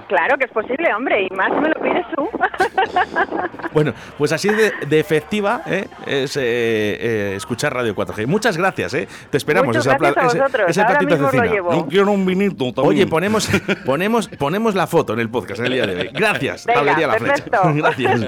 Claro 0.08 0.36
que 0.36 0.44
es 0.44 0.50
posible, 0.50 0.92
hombre, 0.94 1.22
y 1.24 1.34
más 1.34 1.50
me 1.62 1.68
lo 1.70 1.80
Bueno, 3.72 3.94
pues 4.18 4.32
así 4.32 4.48
de, 4.48 4.70
de 4.86 5.00
efectiva 5.00 5.62
¿eh? 5.66 5.86
es 6.06 6.36
eh, 6.36 6.42
eh, 6.42 7.32
escuchar 7.36 7.72
Radio 7.74 7.94
4G. 7.94 8.26
Muchas 8.26 8.56
gracias, 8.58 8.92
¿eh? 8.92 9.08
Te 9.30 9.38
esperamos 9.38 9.68
Muchas 9.74 9.86
ese, 9.86 9.96
ese- 9.96 10.20
vosotros. 10.38 10.64
ese 10.68 10.80
Ahora 10.82 10.98
platito 10.98 11.16
de 11.16 11.24
cecina. 11.30 11.46
llevo. 11.46 11.72
No 11.72 11.88
quiero 11.88 12.10
un 12.12 12.26
vinito 12.26 12.64
también. 12.72 12.86
Oye, 12.86 13.06
ponemos, 13.06 13.48
ponemos, 13.86 14.28
ponemos 14.28 14.74
la 14.74 14.86
foto 14.86 15.14
en 15.14 15.20
el 15.20 15.30
podcast 15.30 15.60
en 15.60 15.66
el 15.66 15.72
día 15.72 15.86
de 15.86 15.96
hoy. 16.02 16.10
Gracias, 16.12 16.66
Venga, 16.66 16.80
tablería 16.80 17.06
La 17.06 17.14
Flecha. 17.14 17.44
Gracias. 17.74 18.20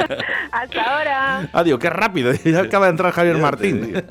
Hasta 0.50 0.82
ahora. 0.82 1.48
Adiós, 1.52 1.78
qué 1.78 1.90
rápido. 1.90 2.32
Ya 2.32 2.60
acaba 2.60 2.86
de 2.86 2.92
entrar 2.92 3.12
Javier 3.12 3.36
Martín. 3.36 4.02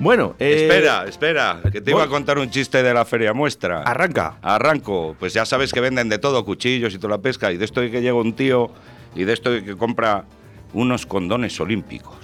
bueno, 0.00 0.34
eh, 0.38 0.62
Espera, 0.66 1.04
espera, 1.06 1.60
que 1.70 1.82
te 1.82 1.90
iba 1.90 2.02
a 2.02 2.06
contar 2.08 2.38
un 2.38 2.48
chiste 2.48 2.82
de 2.82 2.94
la 2.94 3.04
feria 3.04 3.34
muestra. 3.34 3.82
Arranca. 3.82 4.36
Arranco, 4.40 5.14
pues 5.18 5.34
ya 5.34 5.44
sabes 5.44 5.72
que 5.72 5.80
venden 5.80 6.08
de 6.08 6.18
todo, 6.18 6.44
cuchillos 6.46 6.94
y 6.94 6.98
toda 6.98 7.16
la 7.16 7.22
pesca, 7.22 7.52
y 7.52 7.58
de 7.58 7.64
esto 7.66 7.82
que 7.82 8.00
llega 8.00 8.14
un 8.14 8.32
tío 8.34 8.70
y 9.16 9.24
de 9.24 9.32
esto 9.32 9.50
que 9.50 9.76
compra 9.76 10.26
unos 10.74 11.06
condones 11.06 11.58
olímpicos 11.58 12.18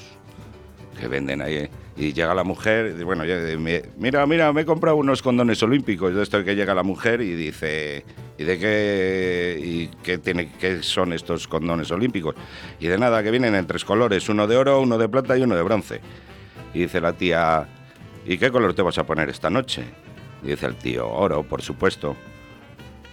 que 1.01 1.09
venden 1.09 1.43
ahí. 1.43 1.55
¿eh? 1.55 1.71
Y 1.97 2.13
llega 2.13 2.35
la 2.35 2.45
mujer, 2.45 2.87
y 2.87 3.05
dice, 3.05 3.89
mira, 3.99 4.27
mira, 4.27 4.53
me 4.53 4.63
he 4.63 4.65
comprado 4.65 4.97
unos 4.97 5.21
condones 5.21 5.63
olímpicos. 5.63 6.15
De 6.15 6.23
esto 6.23 6.43
que 6.45 6.55
llega 6.55 6.75
la 6.75 6.83
mujer 6.83 7.21
y 7.21 7.35
dice, 7.35 8.05
¿y 8.39 8.45
de 8.45 8.59
qué, 8.59 9.61
y 9.63 9.89
qué, 10.03 10.19
tiene, 10.19 10.53
qué 10.53 10.83
son 10.83 11.13
estos 11.13 11.49
condones 11.49 11.91
olímpicos? 11.91 12.35
Y 12.79 12.87
de 12.87 12.99
nada, 12.99 13.23
que 13.23 13.31
vienen 13.31 13.55
en 13.55 13.67
tres 13.67 13.85
colores, 13.85 14.29
uno 14.29 14.47
de 14.47 14.57
oro, 14.57 14.81
uno 14.81 14.97
de 14.97 15.09
plata 15.09 15.37
y 15.37 15.43
uno 15.43 15.55
de 15.55 15.63
bronce. 15.63 16.01
Y 16.73 16.81
dice 16.81 17.01
la 17.01 17.13
tía, 17.15 17.69
¿y 18.25 18.39
qué 18.39 18.51
color 18.51 18.75
te 18.75 18.83
vas 18.83 18.97
a 18.99 19.05
poner 19.05 19.29
esta 19.29 19.51
noche? 19.51 19.85
Y 20.43 20.49
dice 20.49 20.67
el 20.67 20.77
tío, 20.77 21.09
oro, 21.09 21.43
por 21.43 21.63
supuesto. 21.63 22.17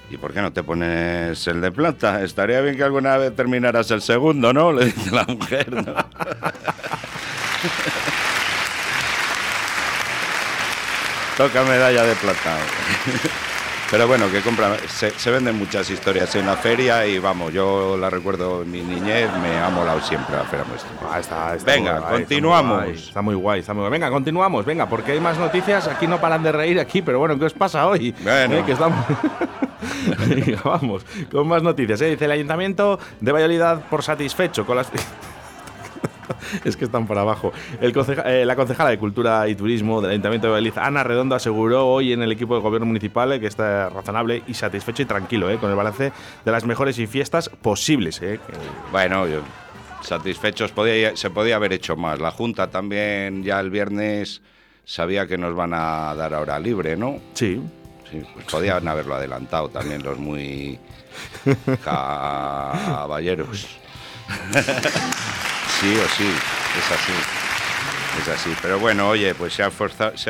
¿Y 0.09 0.17
por 0.17 0.33
qué 0.33 0.41
no 0.41 0.51
te 0.51 0.63
pones 0.63 1.45
el 1.47 1.61
de 1.61 1.71
plata? 1.71 2.23
Estaría 2.23 2.61
bien 2.61 2.75
que 2.75 2.83
alguna 2.83 3.15
vez 3.17 3.35
terminaras 3.35 3.91
el 3.91 4.01
segundo, 4.01 4.51
¿no? 4.53 4.71
Le 4.77 4.85
dice 4.85 5.11
la 5.11 5.25
mujer, 5.25 5.71
¿no? 5.71 5.83
Toca 11.37 11.63
medalla 11.63 12.03
de 12.03 12.15
plata. 12.15 12.57
Pero 13.91 14.07
bueno, 14.07 14.25
que 14.31 14.41
compra, 14.41 14.77
se, 14.87 15.09
se 15.09 15.31
venden 15.31 15.57
muchas 15.57 15.89
historias 15.89 16.35
en 16.35 16.45
la 16.45 16.55
feria 16.55 17.07
y 17.07 17.17
vamos, 17.17 17.51
yo 17.51 17.97
la 17.97 18.11
recuerdo 18.11 18.61
en 18.61 18.69
mi 18.69 18.81
niñez, 18.81 19.29
me 19.41 19.57
ha 19.57 19.69
molado 19.71 19.99
siempre 20.01 20.35
la 20.35 20.43
feria 20.43 20.63
muestra. 20.65 20.91
Ah, 21.11 21.19
está- 21.19 21.55
está 21.55 21.71
Venga, 21.71 21.99
guay, 21.99 22.11
continuamos. 22.19 22.87
Está 22.87 23.21
muy, 23.23 23.33
guay, 23.33 23.61
está 23.61 23.73
muy 23.73 23.81
guay. 23.81 23.91
Venga, 23.91 24.11
continuamos. 24.11 24.63
Venga, 24.63 24.87
porque 24.87 25.13
hay 25.13 25.19
más 25.19 25.39
noticias. 25.39 25.87
Aquí 25.87 26.05
no 26.05 26.21
paran 26.21 26.43
de 26.43 26.51
reír 26.51 26.79
aquí, 26.79 27.01
pero 27.01 27.17
bueno, 27.17 27.39
¿qué 27.39 27.45
os 27.45 27.53
pasa 27.53 27.87
hoy? 27.87 28.13
Bueno. 28.21 28.55
Eh, 28.57 28.63
que 28.63 28.73
estamos... 28.73 29.03
Venga, 30.27 30.61
vamos, 30.63 31.03
con 31.31 31.47
más 31.47 31.63
noticias. 31.63 31.99
¿eh? 32.01 32.11
Dice 32.11 32.25
el 32.25 32.31
Ayuntamiento 32.31 32.99
de 33.19 33.31
Valladolid 33.31 33.81
por 33.89 34.03
satisfecho 34.03 34.65
con 34.67 34.77
las... 34.77 34.87
es 36.63 36.75
que 36.77 36.85
están 36.85 37.05
por 37.07 37.17
abajo. 37.17 37.51
El 37.81 37.93
conceja- 37.93 38.23
eh, 38.25 38.45
la 38.45 38.55
concejala 38.55 38.89
de 38.89 38.97
Cultura 38.99 39.47
y 39.47 39.55
Turismo 39.55 40.01
del 40.01 40.11
Ayuntamiento 40.11 40.47
de 40.47 40.53
Valladolid, 40.53 40.77
Ana 40.77 41.03
Redondo, 41.03 41.35
aseguró 41.35 41.87
hoy 41.87 42.13
en 42.13 42.21
el 42.21 42.31
equipo 42.31 42.55
de 42.55 42.61
gobierno 42.61 42.85
municipal 42.85 43.31
eh, 43.33 43.39
que 43.39 43.47
está 43.47 43.89
razonable 43.89 44.43
y 44.47 44.53
satisfecho 44.53 45.01
y 45.03 45.05
tranquilo 45.05 45.49
eh, 45.49 45.57
con 45.57 45.69
el 45.69 45.75
balance 45.75 46.11
de 46.45 46.51
las 46.51 46.65
mejores 46.65 46.97
y 46.99 47.07
fiestas 47.07 47.49
posibles. 47.49 48.21
Bueno, 48.91 49.27
yo, 49.27 49.39
satisfechos, 50.01 50.71
podía, 50.71 51.15
se 51.15 51.29
podía 51.29 51.55
haber 51.57 51.73
hecho 51.73 51.95
más. 51.95 52.19
La 52.19 52.31
Junta 52.31 52.67
también 52.69 53.43
ya 53.43 53.59
el 53.59 53.69
viernes 53.69 54.41
sabía 54.85 55.27
que 55.27 55.37
nos 55.37 55.53
van 55.55 55.73
a 55.73 56.13
dar 56.15 56.33
hora 56.33 56.57
libre, 56.59 56.95
¿no? 56.97 57.19
sí, 57.33 57.61
Sí, 58.09 58.23
pues 58.33 58.45
podían 58.47 58.87
haberlo 58.87 59.13
adelantado 59.13 59.69
también 59.69 60.01
los 60.01 60.17
muy 60.17 60.79
caballeros. 61.83 63.67
sí 65.79 65.95
o 65.95 66.07
sí, 66.09 66.27
es 66.77 66.91
así. 66.91 67.13
Es 68.21 68.27
así. 68.27 68.49
Pero 68.61 68.79
bueno, 68.79 69.09
oye, 69.09 69.33
pues 69.33 69.53
se 69.53 69.63
ha, 69.63 69.67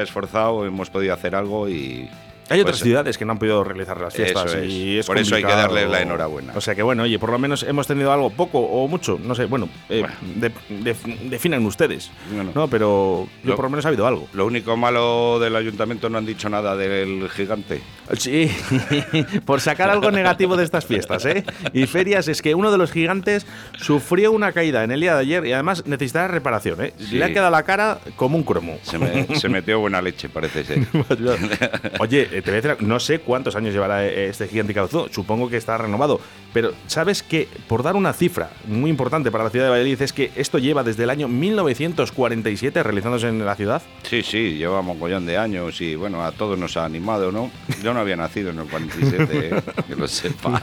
esforzado, 0.04 0.66
hemos 0.66 0.90
podido 0.90 1.14
hacer 1.14 1.36
algo 1.36 1.68
y. 1.68 2.10
Hay 2.50 2.62
otras 2.62 2.78
pues, 2.78 2.84
ciudades 2.84 3.18
que 3.18 3.26
no 3.26 3.34
han 3.34 3.40
podido 3.40 3.64
realizar 3.64 4.00
las 4.00 4.14
fiestas 4.14 4.46
Eso 4.46 4.58
es. 4.60 4.70
y 4.72 4.98
es 5.00 5.06
Por 5.06 5.18
eso 5.18 5.36
hay 5.36 5.42
que 5.42 5.48
complicado. 5.48 5.74
darle 5.76 5.90
la 5.92 6.02
enhorabuena. 6.02 6.54
O 6.56 6.62
sea 6.62 6.76
que 6.76 6.82
bueno, 6.84 7.04
oye, 7.04 7.20
por 7.20 7.32
lo 7.32 7.40
menos 7.40 7.64
hemos 7.64 7.88
tenido 7.88 8.12
algo 8.12 8.30
poco 8.30 8.60
o 8.60 8.88
mucho, 8.88 9.20
no 9.24 9.36
sé, 9.36 9.46
bueno, 9.46 9.70
eh, 9.90 10.02
Bueno. 10.02 10.16
de- 10.36 10.52
de- 10.84 10.96
definan 11.30 11.66
ustedes, 11.66 12.12
Bueno. 12.34 12.52
¿no? 12.56 12.68
Pero 12.68 13.28
yo 13.44 13.50
Lo- 13.50 13.56
por 13.56 13.66
lo 13.66 13.70
menos 13.72 13.86
ha 13.86 13.90
habido 13.90 14.08
algo. 14.08 14.28
Lo 14.34 14.46
único 14.46 14.76
malo 14.78 15.40
del 15.40 15.56
ayuntamiento 15.56 16.10
no 16.10 16.18
han 16.18 16.26
dicho 16.26 16.50
nada 16.50 16.76
del 16.76 17.30
gigante. 17.30 17.82
Sí, 18.18 18.52
por 19.46 19.62
sacar 19.62 19.90
algo 19.90 20.10
negativo 20.12 20.58
de 20.58 20.64
estas 20.64 20.86
fiestas, 20.86 21.26
¿eh? 21.26 21.44
Y 21.74 21.86
ferias 21.86 22.28
es 22.28 22.42
que 22.42 22.56
uno 22.56 22.72
de 22.72 22.78
los 22.78 22.92
gigantes 22.92 23.46
sufrió 23.78 24.32
una 24.32 24.52
caída 24.52 24.84
en 24.84 24.92
el 24.92 25.00
día 25.02 25.14
de 25.16 25.22
ayer 25.22 25.46
y 25.46 25.54
además 25.54 25.86
necesitará 25.86 26.28
reparación, 26.28 26.84
¿eh? 26.84 26.94
Sí. 26.98 27.18
Le 27.18 27.26
ha 27.26 27.30
quedado 27.30 27.52
la 27.52 27.64
cara 27.64 28.00
como 28.16 28.38
un 28.38 28.44
cromo. 28.44 28.78
Se, 28.84 28.98
me- 28.98 29.36
se 29.40 29.50
metió 29.50 29.80
buena 29.80 30.02
leche, 30.02 30.30
parece 30.30 30.64
ser. 30.64 30.80
Oye, 32.00 32.28
eh, 32.32 32.39
te 32.42 32.52
decir, 32.52 32.78
no 32.82 33.00
sé 33.00 33.20
cuántos 33.20 33.56
años 33.56 33.74
llevará 33.74 34.06
eh, 34.06 34.28
este 34.28 34.48
gigante 34.48 34.74
cauzó, 34.74 35.08
supongo 35.12 35.50
que 35.50 35.58
está 35.58 35.78
renovado, 35.78 36.20
pero 36.54 36.74
sabes 36.88 37.24
que, 37.24 37.48
por 37.68 37.84
dar 37.84 37.96
una 37.96 38.14
cifra 38.14 38.52
muy 38.66 38.90
importante 38.90 39.32
para 39.32 39.44
la 39.44 39.50
ciudad 39.50 39.66
de 39.66 39.72
Valladolid, 39.72 40.02
es 40.02 40.14
que 40.14 40.32
esto 40.36 40.58
lleva 40.58 40.84
desde 40.84 41.04
el 41.04 41.10
año 41.10 41.28
1947 41.28 42.84
realizándose 42.84 43.28
en 43.28 43.46
la 43.46 43.56
ciudad. 43.56 43.82
Sí, 44.04 44.24
sí, 44.24 44.56
lleva 44.56 44.82
mogollón 44.82 45.26
de 45.26 45.38
años 45.38 45.80
y 45.82 45.96
bueno, 45.96 46.24
a 46.24 46.32
todos 46.32 46.58
nos 46.58 46.78
ha 46.78 46.86
animado, 46.86 47.32
¿no? 47.32 47.52
Yo 47.84 47.94
no 47.94 48.00
había 48.00 48.16
nacido 48.16 48.50
en 48.50 48.60
el 48.60 48.68
47, 48.68 49.28
¿eh? 49.32 49.62
que 49.88 49.96
lo 49.96 50.08
sepas. 50.08 50.62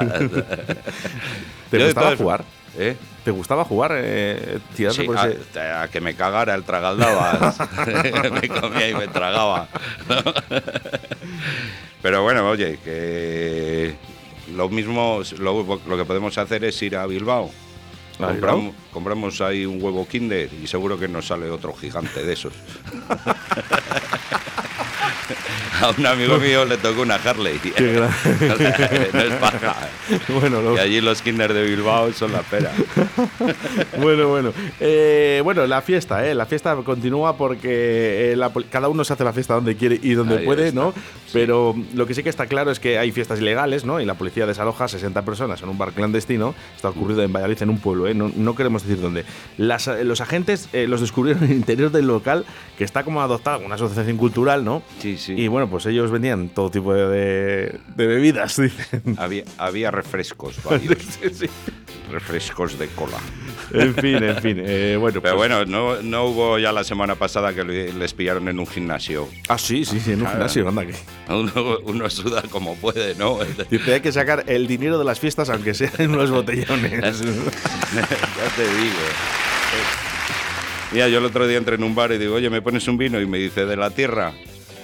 ¿Te 1.70 1.84
gustaba 1.84 2.16
jugar? 2.16 2.44
¿Eh? 2.78 2.96
¿Te 3.24 3.30
gustaba 3.30 3.64
jugar? 3.64 3.92
Eh, 3.96 4.58
tirarte 4.76 5.00
Sí, 5.02 5.06
por 5.06 5.16
ese- 5.16 5.60
a, 5.60 5.82
a 5.82 5.88
que 5.88 6.00
me 6.00 6.14
cagara 6.14 6.54
el 6.54 6.62
tragaldabas. 6.64 7.56
me 8.42 8.48
comía 8.48 8.90
y 8.90 8.94
me 8.94 9.08
tragaba. 9.08 9.68
¿no? 10.08 10.16
Pero 12.02 12.22
bueno, 12.22 12.48
oye, 12.48 12.78
que 12.84 13.96
lo 14.54 14.68
mismo, 14.68 15.22
lo, 15.38 15.80
lo 15.86 15.96
que 15.96 16.04
podemos 16.04 16.36
hacer 16.38 16.64
es 16.64 16.80
ir 16.82 16.96
a 16.96 17.06
Bilbao. 17.06 17.50
¿A 18.20 18.26
Compramos, 18.28 18.64
Bilbao? 18.66 18.74
compramos 18.92 19.40
ahí 19.40 19.66
un 19.66 19.82
huevo 19.82 20.06
Kinder 20.06 20.48
y 20.62 20.66
seguro 20.66 20.98
que 20.98 21.08
nos 21.08 21.26
sale 21.26 21.50
otro 21.50 21.74
gigante 21.74 22.22
de 22.24 22.32
esos. 22.32 22.52
A 25.82 25.90
un 25.90 26.06
amigo 26.06 26.38
mío 26.38 26.64
le 26.64 26.76
tocó 26.78 27.02
una 27.02 27.16
Harley. 27.16 27.58
Qué 27.58 27.92
gran- 27.92 28.10
no 29.12 29.20
es 29.20 29.34
paja. 29.34 29.76
bueno, 30.28 30.62
lo- 30.62 30.74
Y 30.76 30.78
allí 30.78 31.00
los 31.00 31.22
Kinder 31.22 31.52
de 31.52 31.64
Bilbao 31.64 32.12
son 32.12 32.32
la 32.32 32.40
pera. 32.42 32.72
bueno, 34.00 34.28
bueno. 34.28 34.52
Eh, 34.80 35.40
bueno, 35.44 35.66
la 35.66 35.82
fiesta, 35.82 36.26
¿eh? 36.26 36.34
La 36.34 36.46
fiesta 36.46 36.74
continúa 36.76 37.36
porque 37.36 38.32
eh, 38.32 38.36
la 38.36 38.50
cada 38.70 38.88
uno 38.88 39.04
se 39.04 39.12
hace 39.12 39.24
la 39.24 39.32
fiesta 39.32 39.54
donde 39.54 39.76
quiere 39.76 39.98
y 40.02 40.14
donde 40.14 40.38
Ahí 40.38 40.44
puede, 40.44 40.68
está. 40.68 40.80
¿no? 40.80 40.94
Pero 41.32 41.74
lo 41.94 42.06
que 42.06 42.14
sí 42.14 42.22
que 42.22 42.30
está 42.30 42.46
claro 42.46 42.70
es 42.70 42.80
que 42.80 42.98
hay 42.98 43.12
fiestas 43.12 43.40
ilegales, 43.40 43.84
¿no? 43.84 44.00
Y 44.00 44.04
la 44.04 44.14
policía 44.14 44.46
desaloja 44.46 44.84
a 44.84 44.88
60 44.88 45.22
personas 45.22 45.62
en 45.62 45.68
un 45.68 45.76
bar 45.78 45.92
clandestino. 45.92 46.54
Está 46.74 46.88
ocurrido 46.88 47.22
en 47.22 47.32
Valladolid, 47.32 47.62
en 47.62 47.70
un 47.70 47.78
pueblo, 47.78 48.06
¿eh? 48.06 48.14
No, 48.14 48.30
no 48.34 48.54
queremos 48.54 48.82
decir 48.86 49.00
dónde. 49.02 49.24
Las, 49.58 49.88
eh, 49.88 50.04
los 50.04 50.20
agentes 50.20 50.68
eh, 50.72 50.86
los 50.86 51.00
descubrieron 51.00 51.44
en 51.44 51.50
el 51.50 51.56
interior 51.56 51.90
del 51.90 52.06
local, 52.06 52.44
que 52.78 52.84
está 52.84 53.02
como 53.04 53.20
adoptado, 53.22 53.60
una 53.64 53.74
asociación 53.74 54.16
cultural, 54.16 54.64
¿no? 54.64 54.82
Sí, 55.00 55.15
sí. 55.16 55.34
Y 55.34 55.48
bueno, 55.48 55.68
pues 55.68 55.86
ellos 55.86 56.10
vendían 56.10 56.48
todo 56.50 56.70
tipo 56.70 56.92
de, 56.94 57.06
de- 57.08 57.80
de 57.96 58.06
bebidas, 58.06 58.56
dicen. 58.60 59.02
Había, 59.18 59.44
había 59.58 59.90
refrescos 59.90 60.56
varios. 60.64 60.98
Sí, 61.02 61.28
sí. 61.32 61.46
refrescos 62.10 62.78
de 62.78 62.86
cola. 62.88 63.18
En 63.72 63.94
fin, 63.94 64.22
en 64.22 64.36
fin. 64.36 64.62
eh, 64.64 64.96
bueno, 64.98 65.20
Pero 65.20 65.34
pues- 65.36 65.48
bueno, 65.48 65.64
no, 65.64 66.00
no 66.02 66.24
hubo 66.26 66.58
ya 66.58 66.70
la 66.72 66.84
semana 66.84 67.16
pasada 67.16 67.52
que 67.52 67.64
le- 67.64 67.92
les 67.92 68.14
pillaron 68.14 68.48
en 68.48 68.58
un 68.60 68.66
gimnasio. 68.66 69.28
Ah, 69.48 69.58
sí, 69.58 69.84
sí, 69.84 69.98
sí, 70.00 70.12
en 70.12 70.20
un 70.20 70.26
Ah, 70.28 70.30
gimnasio, 70.30 70.68
anda 70.68 70.86
que. 70.86 70.94
Uno, 71.28 71.78
uno 71.84 72.08
suda 72.10 72.42
como 72.50 72.76
puede, 72.76 73.14
¿no? 73.16 73.38
Dice, 73.70 73.94
hay 73.94 74.00
que 74.00 74.12
sacar 74.12 74.44
el 74.46 74.66
dinero 74.68 74.98
de 74.98 75.04
las 75.04 75.18
fiestas, 75.18 75.50
aunque 75.50 75.74
sean 75.74 75.92
en 75.98 76.10
unos 76.12 76.30
botellones. 76.30 77.00
ya 77.20 78.56
te 78.56 78.62
digo. 78.62 79.02
Mira, 80.92 81.08
yo 81.08 81.18
el 81.18 81.24
otro 81.24 81.46
día 81.48 81.58
entré 81.58 81.74
en 81.74 81.82
un 81.82 81.94
bar 81.96 82.12
y 82.12 82.18
digo, 82.18 82.36
oye, 82.36 82.48
¿me 82.48 82.62
pones 82.62 82.86
un 82.86 82.96
vino? 82.96 83.20
Y 83.20 83.26
me 83.26 83.38
dice, 83.38 83.66
¿de 83.66 83.76
la 83.76 83.90
Tierra? 83.90 84.32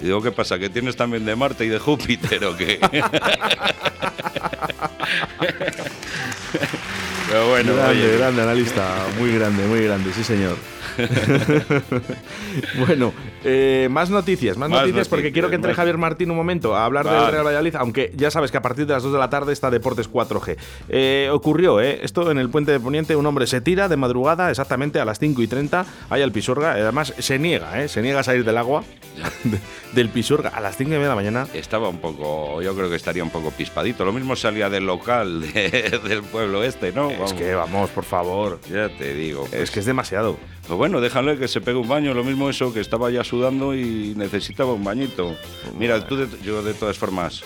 Y 0.03 0.07
digo, 0.07 0.21
¿qué 0.21 0.33
pasa? 0.33 0.59
¿Que 0.59 0.69
tienes 0.69 0.97
también 0.97 1.25
de 1.25 1.37
Marte 1.37 1.65
y 1.65 1.69
de 1.69 1.79
Júpiter 1.79 2.45
o 2.45 2.57
qué? 2.57 2.81
Pero 7.33 7.49
bueno, 7.49 7.75
grande, 7.75 8.05
oye, 8.07 8.19
grande 8.19 8.43
analista, 8.43 8.85
muy 9.19 9.33
grande, 9.35 9.65
muy 9.67 9.83
grande, 9.83 10.13
sí 10.13 10.23
señor. 10.23 10.57
bueno, 12.87 13.13
eh, 13.45 13.89
más 13.91 14.11
noticias, 14.11 14.57
más, 14.59 14.69
Más 14.69 14.81
noticias, 14.81 15.09
porque 15.09 15.23
noticias, 15.25 15.33
quiero 15.33 15.49
que 15.49 15.55
entre 15.57 15.71
más- 15.71 15.77
Javier 15.77 15.97
Martín 15.99 16.31
un 16.31 16.37
momento 16.37 16.77
a 16.77 16.85
hablar 16.85 17.07
del 17.07 17.15
Vale. 17.15 17.31
Real 17.31 17.47
Valladolid, 17.47 17.75
aunque 17.77 18.13
ya 18.15 18.31
sabes 18.31 18.51
que 18.51 18.59
a 18.59 18.63
partir 18.63 18.87
de 18.87 18.93
las 18.93 19.03
2 19.03 19.13
de 19.13 19.19
la 19.19 19.31
tarde 19.31 19.53
está 19.55 19.71
Deportes 19.71 20.11
4G. 20.11 20.57
Eh, 20.91 21.31
ocurrió, 21.33 21.81
¿eh? 21.81 22.01
Esto 22.03 22.31
en 22.31 22.37
el 22.39 22.51
puente 22.51 22.73
de 22.73 22.81
Poniente, 22.81 23.17
un 23.17 23.25
hombre 23.27 23.47
se 23.47 23.61
tira 23.63 23.89
de 23.89 23.97
madrugada, 23.97 24.51
exactamente 24.51 25.01
a 25.01 25.05
las 25.07 25.19
5 25.19 25.41
y 25.43 25.47
30, 25.47 25.87
ahí 26.11 26.21
al 26.23 26.33
Pisorga, 26.33 26.77
y 26.77 26.83
además 26.83 27.15
se 27.19 27.39
niega, 27.39 27.83
¿eh? 27.83 27.89
Se 27.89 28.03
niega 28.03 28.21
a 28.21 28.25
salir 28.25 28.45
del 28.45 28.59
agua 28.59 28.85
de- 29.45 29.59
del 29.95 30.09
Pisorga 30.11 30.51
a 30.51 30.61
las 30.61 30.77
5 30.77 30.89
y 30.91 30.93
media 30.95 31.05
de 31.05 31.09
la 31.11 31.15
mañana. 31.15 31.47
estaba 31.55 31.89
un 31.89 31.99
poco, 31.99 32.61
yo 32.61 32.75
creo 32.75 32.91
que 32.91 32.97
estaría 32.97 33.23
un 33.25 33.31
poco 33.31 33.51
pispadito. 33.51 34.05
Lo 34.05 34.13
mismo 34.13 34.37
salía 34.37 34.69
del 34.69 34.85
local 34.87 35.41
de- 35.41 36.01
del 36.09 36.23
pueblo 36.23 36.63
este, 36.65 36.93
¿no? 36.93 37.11
Es 37.25 37.33
que 37.33 37.55
vamos, 37.55 37.91
por 37.91 38.05
favor. 38.05 38.61
Ya 38.71 38.89
te 38.97 39.15
digo. 39.15 39.49
Es 39.53 39.71
que 39.71 39.81
es 39.81 39.87
demasiado. 39.87 40.37
Pues 40.67 40.77
bueno, 40.79 41.01
déjale 41.01 41.39
que 41.39 41.49
se 41.49 41.61
pegue 41.61 41.79
un 41.79 41.89
baño, 41.89 42.15
lo 42.15 42.25
mismo 42.25 42.49
eso, 42.49 42.73
que 42.73 42.81
estaba 42.81 43.11
ya 43.11 43.25
sudando 43.25 43.75
y 43.75 44.15
necesitaba 44.17 44.73
un 44.73 44.85
bañito. 44.85 45.37
Mira, 45.79 46.07
tú 46.07 46.17
de- 46.17 46.29
yo 46.45 46.63
de 46.63 46.75
todas 46.75 46.97
formas, 46.99 47.43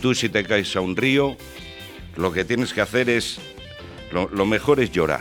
tú 0.00 0.14
si 0.14 0.28
te 0.28 0.42
caes 0.44 0.74
a 0.76 0.80
un 0.80 0.96
río, 0.96 1.36
lo 2.16 2.32
que 2.32 2.44
tienes 2.44 2.72
que 2.72 2.80
hacer 2.80 3.08
es, 3.08 3.38
lo, 4.12 4.28
lo 4.28 4.44
mejor 4.46 4.80
es 4.80 4.90
llorar, 4.90 5.20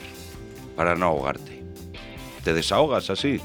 para 0.76 0.96
no 0.96 1.06
ahogarte. 1.08 1.58
Te 2.44 2.54
desahogas 2.54 3.10
así. 3.10 3.40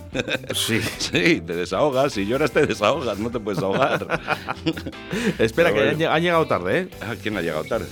Sí. 0.55 0.81
Sí, 0.99 1.41
te 1.41 1.55
desahogas, 1.57 2.13
si 2.13 2.25
lloras 2.25 2.53
te 2.53 2.65
desahogas, 2.67 3.19
no 3.19 3.31
te 3.31 3.41
puedes 3.41 3.61
ahogar. 3.63 4.07
Espera, 5.39 5.71
Pero 5.71 5.75
que 5.75 5.81
bueno. 5.81 5.91
han, 5.91 5.99
lleg- 5.99 6.09
han 6.17 6.23
llegado 6.23 6.47
tarde, 6.47 6.79
¿eh? 6.81 6.89
Ah, 7.01 7.15
¿Quién 7.21 7.37
ha 7.37 7.43
llegado 7.43 7.65
tarde? 7.65 7.87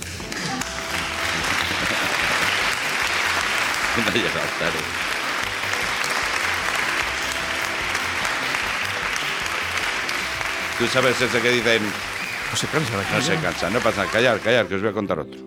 ¿Quién 3.95 4.07
ha 4.07 4.11
llegado 4.11 4.47
tarde? 4.59 4.79
Tú 10.79 10.87
sabes 10.87 11.21
ese 11.21 11.41
que 11.41 11.49
dicen, 11.51 11.81
No 12.49 12.57
se 12.57 12.67
cansan 12.67 12.99
aquí. 12.99 13.13
no 13.13 13.21
se 13.21 13.35
cansa, 13.35 13.69
no 13.69 13.79
pasa, 13.79 14.05
callar, 14.07 14.39
callar, 14.39 14.67
que 14.67 14.75
os 14.75 14.81
voy 14.81 14.89
a 14.89 14.93
contar 14.93 15.19
otro. 15.19 15.39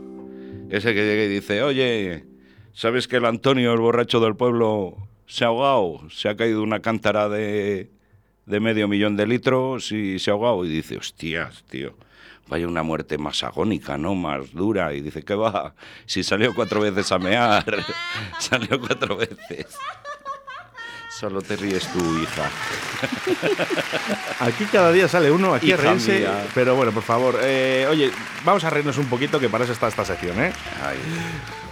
Ese 0.71 0.95
que 0.95 1.05
llega 1.05 1.25
y 1.25 1.29
dice, 1.29 1.63
oye, 1.63 2.25
¿sabes 2.73 3.09
que 3.09 3.17
el 3.17 3.25
Antonio, 3.25 3.73
el 3.73 3.81
borracho 3.81 4.21
del 4.21 4.37
pueblo, 4.37 4.97
se 5.27 5.45
ha 5.45 5.49
ahogado? 5.49 6.09
Se 6.11 6.29
ha 6.29 6.37
caído 6.37 6.63
una 6.63 6.81
cántara 6.81 7.29
de, 7.29 7.91
de 8.47 8.61
medio 8.61 8.89
millón 8.89 9.17
de 9.17 9.27
litros 9.27 9.93
y 9.93 10.19
se 10.19 10.31
ha 10.31 10.35
ahogado. 10.35 10.65
Y 10.65 10.69
dice, 10.69 10.97
hostias, 10.97 11.65
tío, 11.71 11.97
vaya 12.49 12.67
una 12.69 12.83
muerte 12.83 13.19
más 13.19 13.43
agónica, 13.43 13.97
¿no? 13.99 14.15
Más 14.15 14.53
dura. 14.53 14.93
Y 14.95 15.01
dice, 15.01 15.23
¿qué 15.23 15.35
va? 15.35 15.75
Si 16.07 16.23
salió 16.23 16.55
cuatro 16.55 16.81
veces 16.81 17.11
a 17.13 17.19
mear, 17.19 17.65
salió 18.39 18.81
cuatro 18.81 19.17
veces. 19.17 19.67
Solo 21.11 21.41
te 21.43 21.55
ríes 21.55 21.87
tú, 21.93 22.01
hija. 22.23 22.51
Aquí 24.41 24.65
cada 24.65 24.91
día 24.91 25.07
sale 25.07 25.31
uno 25.31 25.55
aquí 25.55 25.71
a 25.71 25.75
Hija 25.77 25.83
reírse. 25.85 26.19
mía. 26.19 26.45
Pero 26.55 26.75
bueno, 26.75 26.91
por 26.91 27.05
favor, 27.05 27.39
eh, 27.41 27.87
oye, 27.89 28.11
vamos 28.45 28.65
a 28.65 28.71
reírnos 28.71 28.99
un 28.99 29.07
poquito, 29.07 29.39
que 29.39 29.49
para 29.49 29.63
eso 29.63 29.73
está 29.73 29.87
esta 29.87 30.05
sección, 30.05 30.43
¿eh? 30.43 30.53
Ay. 30.85 30.99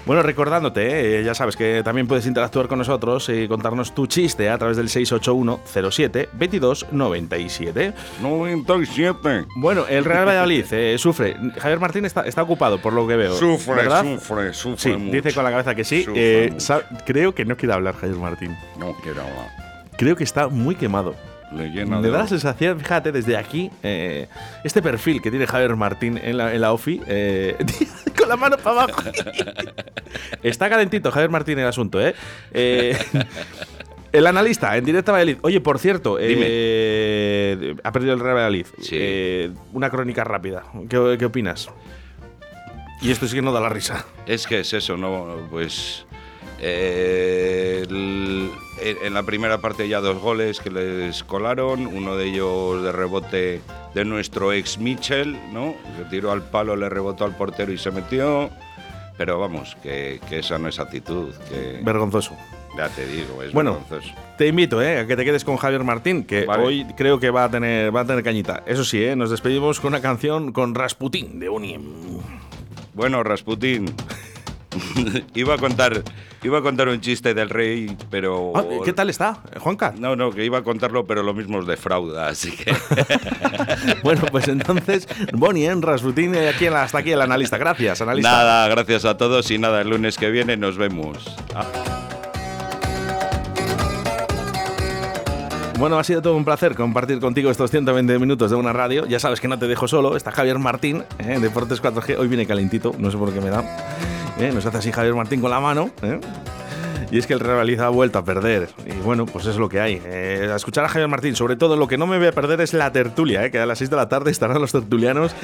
Bueno, 0.05 0.23
recordándote, 0.25 1.21
eh, 1.21 1.25
ya 1.25 1.33
sabes 1.33 1.55
que 1.57 1.83
también 1.85 2.09
puedes 2.09 2.27
interactuar 2.27 2.67
con 2.67 2.79
nosotros 2.79 3.29
y 3.29 3.47
contarnos 3.47 3.95
tu 3.95 4.09
chiste 4.09 4.51
a 4.51 4.59
través 4.59 4.77
del 4.77 4.89
681 4.89 5.61
07 5.91 6.29
22 6.33 6.87
97. 6.91 7.93
97. 8.21 9.47
Bueno, 9.57 9.85
el 9.89 10.05
Real 10.05 10.27
Valladolid 10.27 10.65
eh, 10.73 10.97
sufre. 10.99 11.37
Javier 11.59 11.79
Martín 11.79 12.05
está, 12.05 12.23
está 12.23 12.43
ocupado, 12.43 12.79
por 12.79 12.93
lo 12.93 13.07
que 13.07 13.15
veo. 13.15 13.35
Sufre, 13.37 13.75
¿verdad? 13.77 14.03
sufre, 14.19 14.53
sufre 14.53 14.93
Sí, 14.93 14.97
mucho. 14.99 15.17
dice 15.17 15.33
con 15.35 15.45
la 15.45 15.51
cabeza 15.53 15.75
que 15.77 15.85
sí. 15.85 16.05
Eh, 16.15 16.57
creo 17.07 17.33
que 17.35 17.45
no 17.45 17.57
quiere 17.57 17.75
hablar 17.75 17.95
Javier 17.95 18.19
Martín. 18.19 18.57
No 18.79 18.95
quiero 19.05 19.21
hablar. 19.21 19.51
Creo 19.97 20.17
que 20.17 20.25
está 20.25 20.49
muy 20.49 20.75
quemado. 20.75 21.15
Le 21.55 21.71
llena 21.71 22.01
da 22.01 22.09
la 22.09 22.27
sensación, 22.27 22.79
fíjate, 22.81 23.13
desde 23.13 23.37
aquí, 23.37 23.71
eh, 23.83 24.29
este 24.65 24.83
perfil 24.83 25.21
que 25.21 25.31
tiene 25.31 25.47
Javier 25.47 25.77
Martín 25.77 26.19
en 26.23 26.37
la, 26.37 26.55
en 26.55 26.61
la 26.61 26.73
OFI, 26.73 27.01
eh, 27.07 27.57
con 28.19 28.29
la 28.29 28.37
mano 28.37 28.57
para 28.57 28.83
abajo. 28.83 29.03
Está 30.43 30.69
calentito 30.69 31.11
Javier 31.11 31.31
Martín 31.31 31.59
el 31.59 31.67
asunto, 31.67 32.01
¿eh? 32.01 32.15
Eh, 32.53 32.97
el 34.13 34.27
analista, 34.27 34.77
en 34.77 34.85
directo 34.85 35.11
a 35.11 35.15
Valladolid. 35.15 35.39
Oye, 35.43 35.61
por 35.61 35.79
cierto, 35.79 36.19
eh, 36.21 37.75
ha 37.83 37.93
perdido 37.93 38.13
el 38.13 38.21
Real 38.21 38.37
Valladolid. 38.37 38.67
Sí. 38.81 38.97
Eh, 38.99 39.51
una 39.73 39.91
crónica 39.91 40.23
rápida. 40.25 40.65
¿Qué, 40.89 41.17
qué 41.19 41.25
opinas? 41.25 41.69
Y 43.01 43.11
esto 43.11 43.27
sí 43.27 43.37
que 43.37 43.43
no 43.43 43.53
da 43.53 43.61
la 43.61 43.69
risa. 43.69 44.05
Es 44.27 44.47
que 44.47 44.61
es 44.61 44.73
eso, 44.73 44.97
¿no? 44.97 45.49
Pues. 45.51 46.07
Eh, 46.63 47.85
el- 47.89 48.51
en 48.81 49.15
la 49.15 49.23
primera 49.23 49.59
parte 49.59 49.87
ya 49.89 50.01
dos 50.01 50.19
goles 50.21 50.59
que 50.61 50.71
les 50.71 51.23
colaron, 51.25 51.87
uno 51.87 52.17
de 52.17 52.27
ellos 52.27 52.83
de 52.83 52.91
rebote 52.93 53.61
de 53.95 54.05
nuestro 54.05 54.53
ex 54.53 54.79
Mitchell, 54.79 55.39
¿no? 55.53 55.75
Que 55.97 56.05
tiró 56.11 56.33
al 56.33 56.43
palo, 56.43 56.75
le 56.75 56.89
rebotó 56.89 57.25
al 57.25 57.37
portero 57.37 57.73
y 57.73 57.79
se 57.79 57.91
metió. 57.91 58.51
Pero 59.19 59.39
vamos, 59.39 59.77
que, 59.83 60.21
que 60.29 60.39
esa 60.41 60.59
no 60.59 60.69
es 60.69 60.81
actitud, 60.81 61.33
que 61.49 61.81
Vergonzoso. 61.85 62.35
ya 62.77 62.89
te 62.89 63.07
digo, 63.07 63.43
es 63.43 63.53
Bueno, 63.53 63.75
vergonzoso. 63.89 64.15
te 64.39 64.49
invito 64.49 64.81
eh, 64.83 65.01
a 65.01 65.07
que 65.07 65.15
te 65.17 65.25
quedes 65.25 65.45
con 65.45 65.59
Javier 65.59 65.85
Martín, 65.85 66.25
que 66.25 66.45
Vale. 66.47 66.65
hoy 66.65 66.87
creo 66.97 67.21
que 67.21 67.31
va 67.31 67.45
a 67.45 67.51
tener, 67.51 67.95
va 67.95 68.01
a 68.01 68.05
tener 68.07 68.25
cañita. 68.25 68.63
Eso 68.67 68.85
sí, 68.85 69.05
eh, 69.05 69.15
nos 69.15 69.31
despedimos 69.31 69.79
con 69.81 69.89
una 69.89 70.01
canción 70.01 70.51
con 70.53 70.75
Rasputín 70.75 71.39
de 71.39 71.49
Boniem. 71.51 71.83
Bueno, 72.95 73.23
Rasputín. 73.23 73.87
iba 75.35 75.55
a 75.55 75.59
contar 75.59 76.03
iba 76.43 76.59
a 76.59 76.63
contar 76.63 76.89
un 76.89 77.01
chiste 77.01 77.35
del 77.35 77.49
rey, 77.51 77.97
pero 78.11 78.53
Ah, 78.57 78.65
¿Qué 78.85 78.93
tal 78.93 79.11
está, 79.11 79.39
Juanca? 79.61 79.95
No, 79.99 80.17
no, 80.17 80.31
que 80.33 80.45
iba 80.45 80.59
a 80.59 80.63
contarlo, 80.63 81.07
pero 81.07 81.23
lo 81.23 81.35
mismo 81.35 81.59
os 81.59 81.67
defrauda, 81.67 82.29
así 82.29 82.51
que 82.51 82.75
Bueno, 84.03 84.23
pues 84.31 84.49
entonces, 84.49 85.07
Boniem, 85.33 85.81
Rasputín, 85.83 86.35
eh, 86.35 86.49
aquí 86.49 86.67
en 86.67 86.73
la- 86.73 86.83
hasta 86.83 86.99
aquí 86.99 87.13
el 87.13 87.21
analista. 87.21 87.59
Gracias, 87.59 88.01
analista. 88.01 88.31
nada, 88.31 88.69
gracias 88.69 89.05
a 89.05 89.17
todos 89.17 89.51
y 89.51 89.59
nada, 89.59 89.81
el 89.83 89.91
lunes 89.91 90.17
que 90.19 90.31
viene 90.31 90.57
nos 90.57 90.77
vemos. 90.77 91.37
Bueno, 95.79 95.99
ha 95.99 96.05
sido 96.05 96.23
todo 96.23 96.37
un 96.37 96.45
placer 96.45 96.77
compartir 96.77 97.19
contigo 97.19 97.51
estos 97.51 97.71
120 97.71 98.19
minutos 98.21 98.51
de 98.53 98.57
una 98.57 98.73
radio. 98.73 99.05
Ya 99.07 99.19
sabes 99.19 99.41
que 99.41 99.49
no 99.49 99.59
te 99.59 99.67
dejo 99.67 99.89
solo. 99.89 100.17
Está 100.17 100.31
Javier 100.31 100.59
Martín, 100.61 101.03
eh, 101.19 101.39
Deportes 101.41 101.83
4G. 101.83 102.19
Hoy 102.19 102.29
viene 102.29 102.47
calentito, 102.47 102.95
no 102.99 103.11
sé 103.11 103.17
por 103.19 103.33
qué 103.33 103.41
me 103.41 103.51
da. 103.51 103.65
Eh, 104.39 104.51
nos 104.53 104.65
hace 104.67 104.79
así 104.79 104.93
Javier 104.93 105.15
Martín 105.15 105.41
con 105.41 105.51
la 105.51 105.61
mano. 105.61 105.91
eh. 106.03 106.21
Y 107.11 107.19
es 107.19 107.27
que 107.27 107.35
el 107.35 107.41
Real 107.41 107.57
Valladolid 107.59 107.81
ha 107.81 107.89
vuelto 107.91 108.19
a 108.19 108.25
perder. 108.25 108.71
Y 108.87 108.95
bueno, 109.05 109.27
pues 109.27 109.45
es 109.45 109.57
lo 109.57 109.69
que 109.69 109.83
hay. 109.83 110.01
Eh, 110.07 110.49
a 110.51 110.57
escuchar 110.57 110.87
a 110.87 110.89
Javier 110.89 111.09
Martín, 111.09 111.37
sobre 111.37 111.57
todo 111.57 111.77
lo 111.77 111.87
que 111.87 111.99
no 111.99 112.07
me 112.07 112.17
voy 112.17 112.29
a 112.29 112.33
perder 112.33 112.63
es 112.63 112.73
la 112.73 112.91
tertulia, 112.91 113.51
que 113.51 113.59
a 113.59 113.67
las 113.67 113.77
6 113.79 113.91
de 113.91 113.97
la 113.97 114.09
tarde 114.09 114.31
estarán 114.31 114.59
los 114.63 114.73
tertulianos 114.73 115.35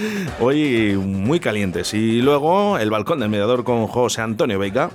hoy 0.40 0.96
muy 0.96 1.40
calientes. 1.40 1.92
Y 1.92 2.22
luego 2.22 2.78
el 2.78 2.88
balcón 2.90 3.20
del 3.20 3.28
mediador 3.28 3.64
con 3.64 3.86
José 3.86 4.22
Antonio 4.22 4.58
Veiga. 4.58 4.88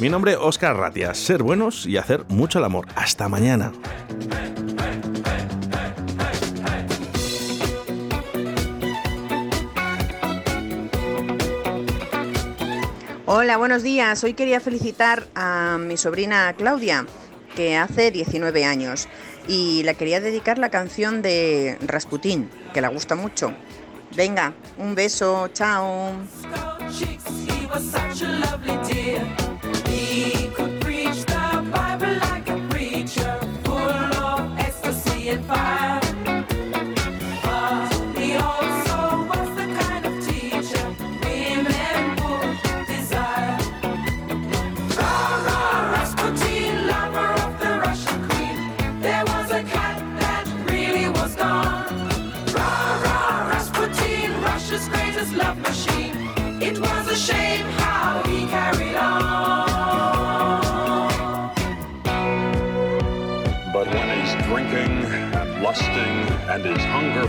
Mi 0.00 0.08
nombre 0.08 0.36
Oscar 0.36 0.76
Ratia. 0.76 1.12
Ser 1.14 1.42
buenos 1.42 1.84
y 1.84 1.96
hacer 1.96 2.24
mucho 2.28 2.60
el 2.60 2.66
amor. 2.66 2.86
Hasta 2.94 3.28
mañana. 3.28 3.72
Hola, 13.36 13.56
buenos 13.56 13.82
días. 13.82 14.22
Hoy 14.22 14.34
quería 14.34 14.60
felicitar 14.60 15.26
a 15.34 15.76
mi 15.80 15.96
sobrina 15.96 16.54
Claudia, 16.56 17.04
que 17.56 17.76
hace 17.76 18.12
19 18.12 18.64
años, 18.64 19.08
y 19.48 19.82
le 19.82 19.96
quería 19.96 20.20
dedicar 20.20 20.56
la 20.58 20.68
canción 20.68 21.20
de 21.20 21.76
Rasputín, 21.84 22.48
que 22.72 22.80
le 22.80 22.86
gusta 22.86 23.16
mucho. 23.16 23.52
Venga, 24.14 24.54
un 24.78 24.94
beso, 24.94 25.48
chao. 25.48 26.12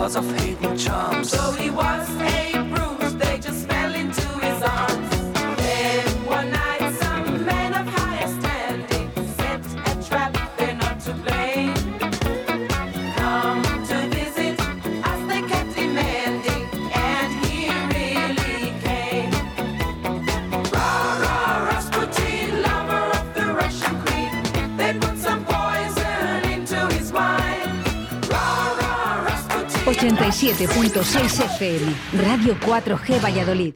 Lots 0.00 0.16
of 0.16 0.40
hidden 0.40 0.76
charms. 0.76 1.30
So 1.30 1.52
he 1.52 1.70
was 1.70 2.08
a 2.20 2.63
107.6 30.52 31.42
FM, 31.56 31.94
Radio 32.20 32.54
4G 32.54 33.18
Valladolid. 33.18 33.72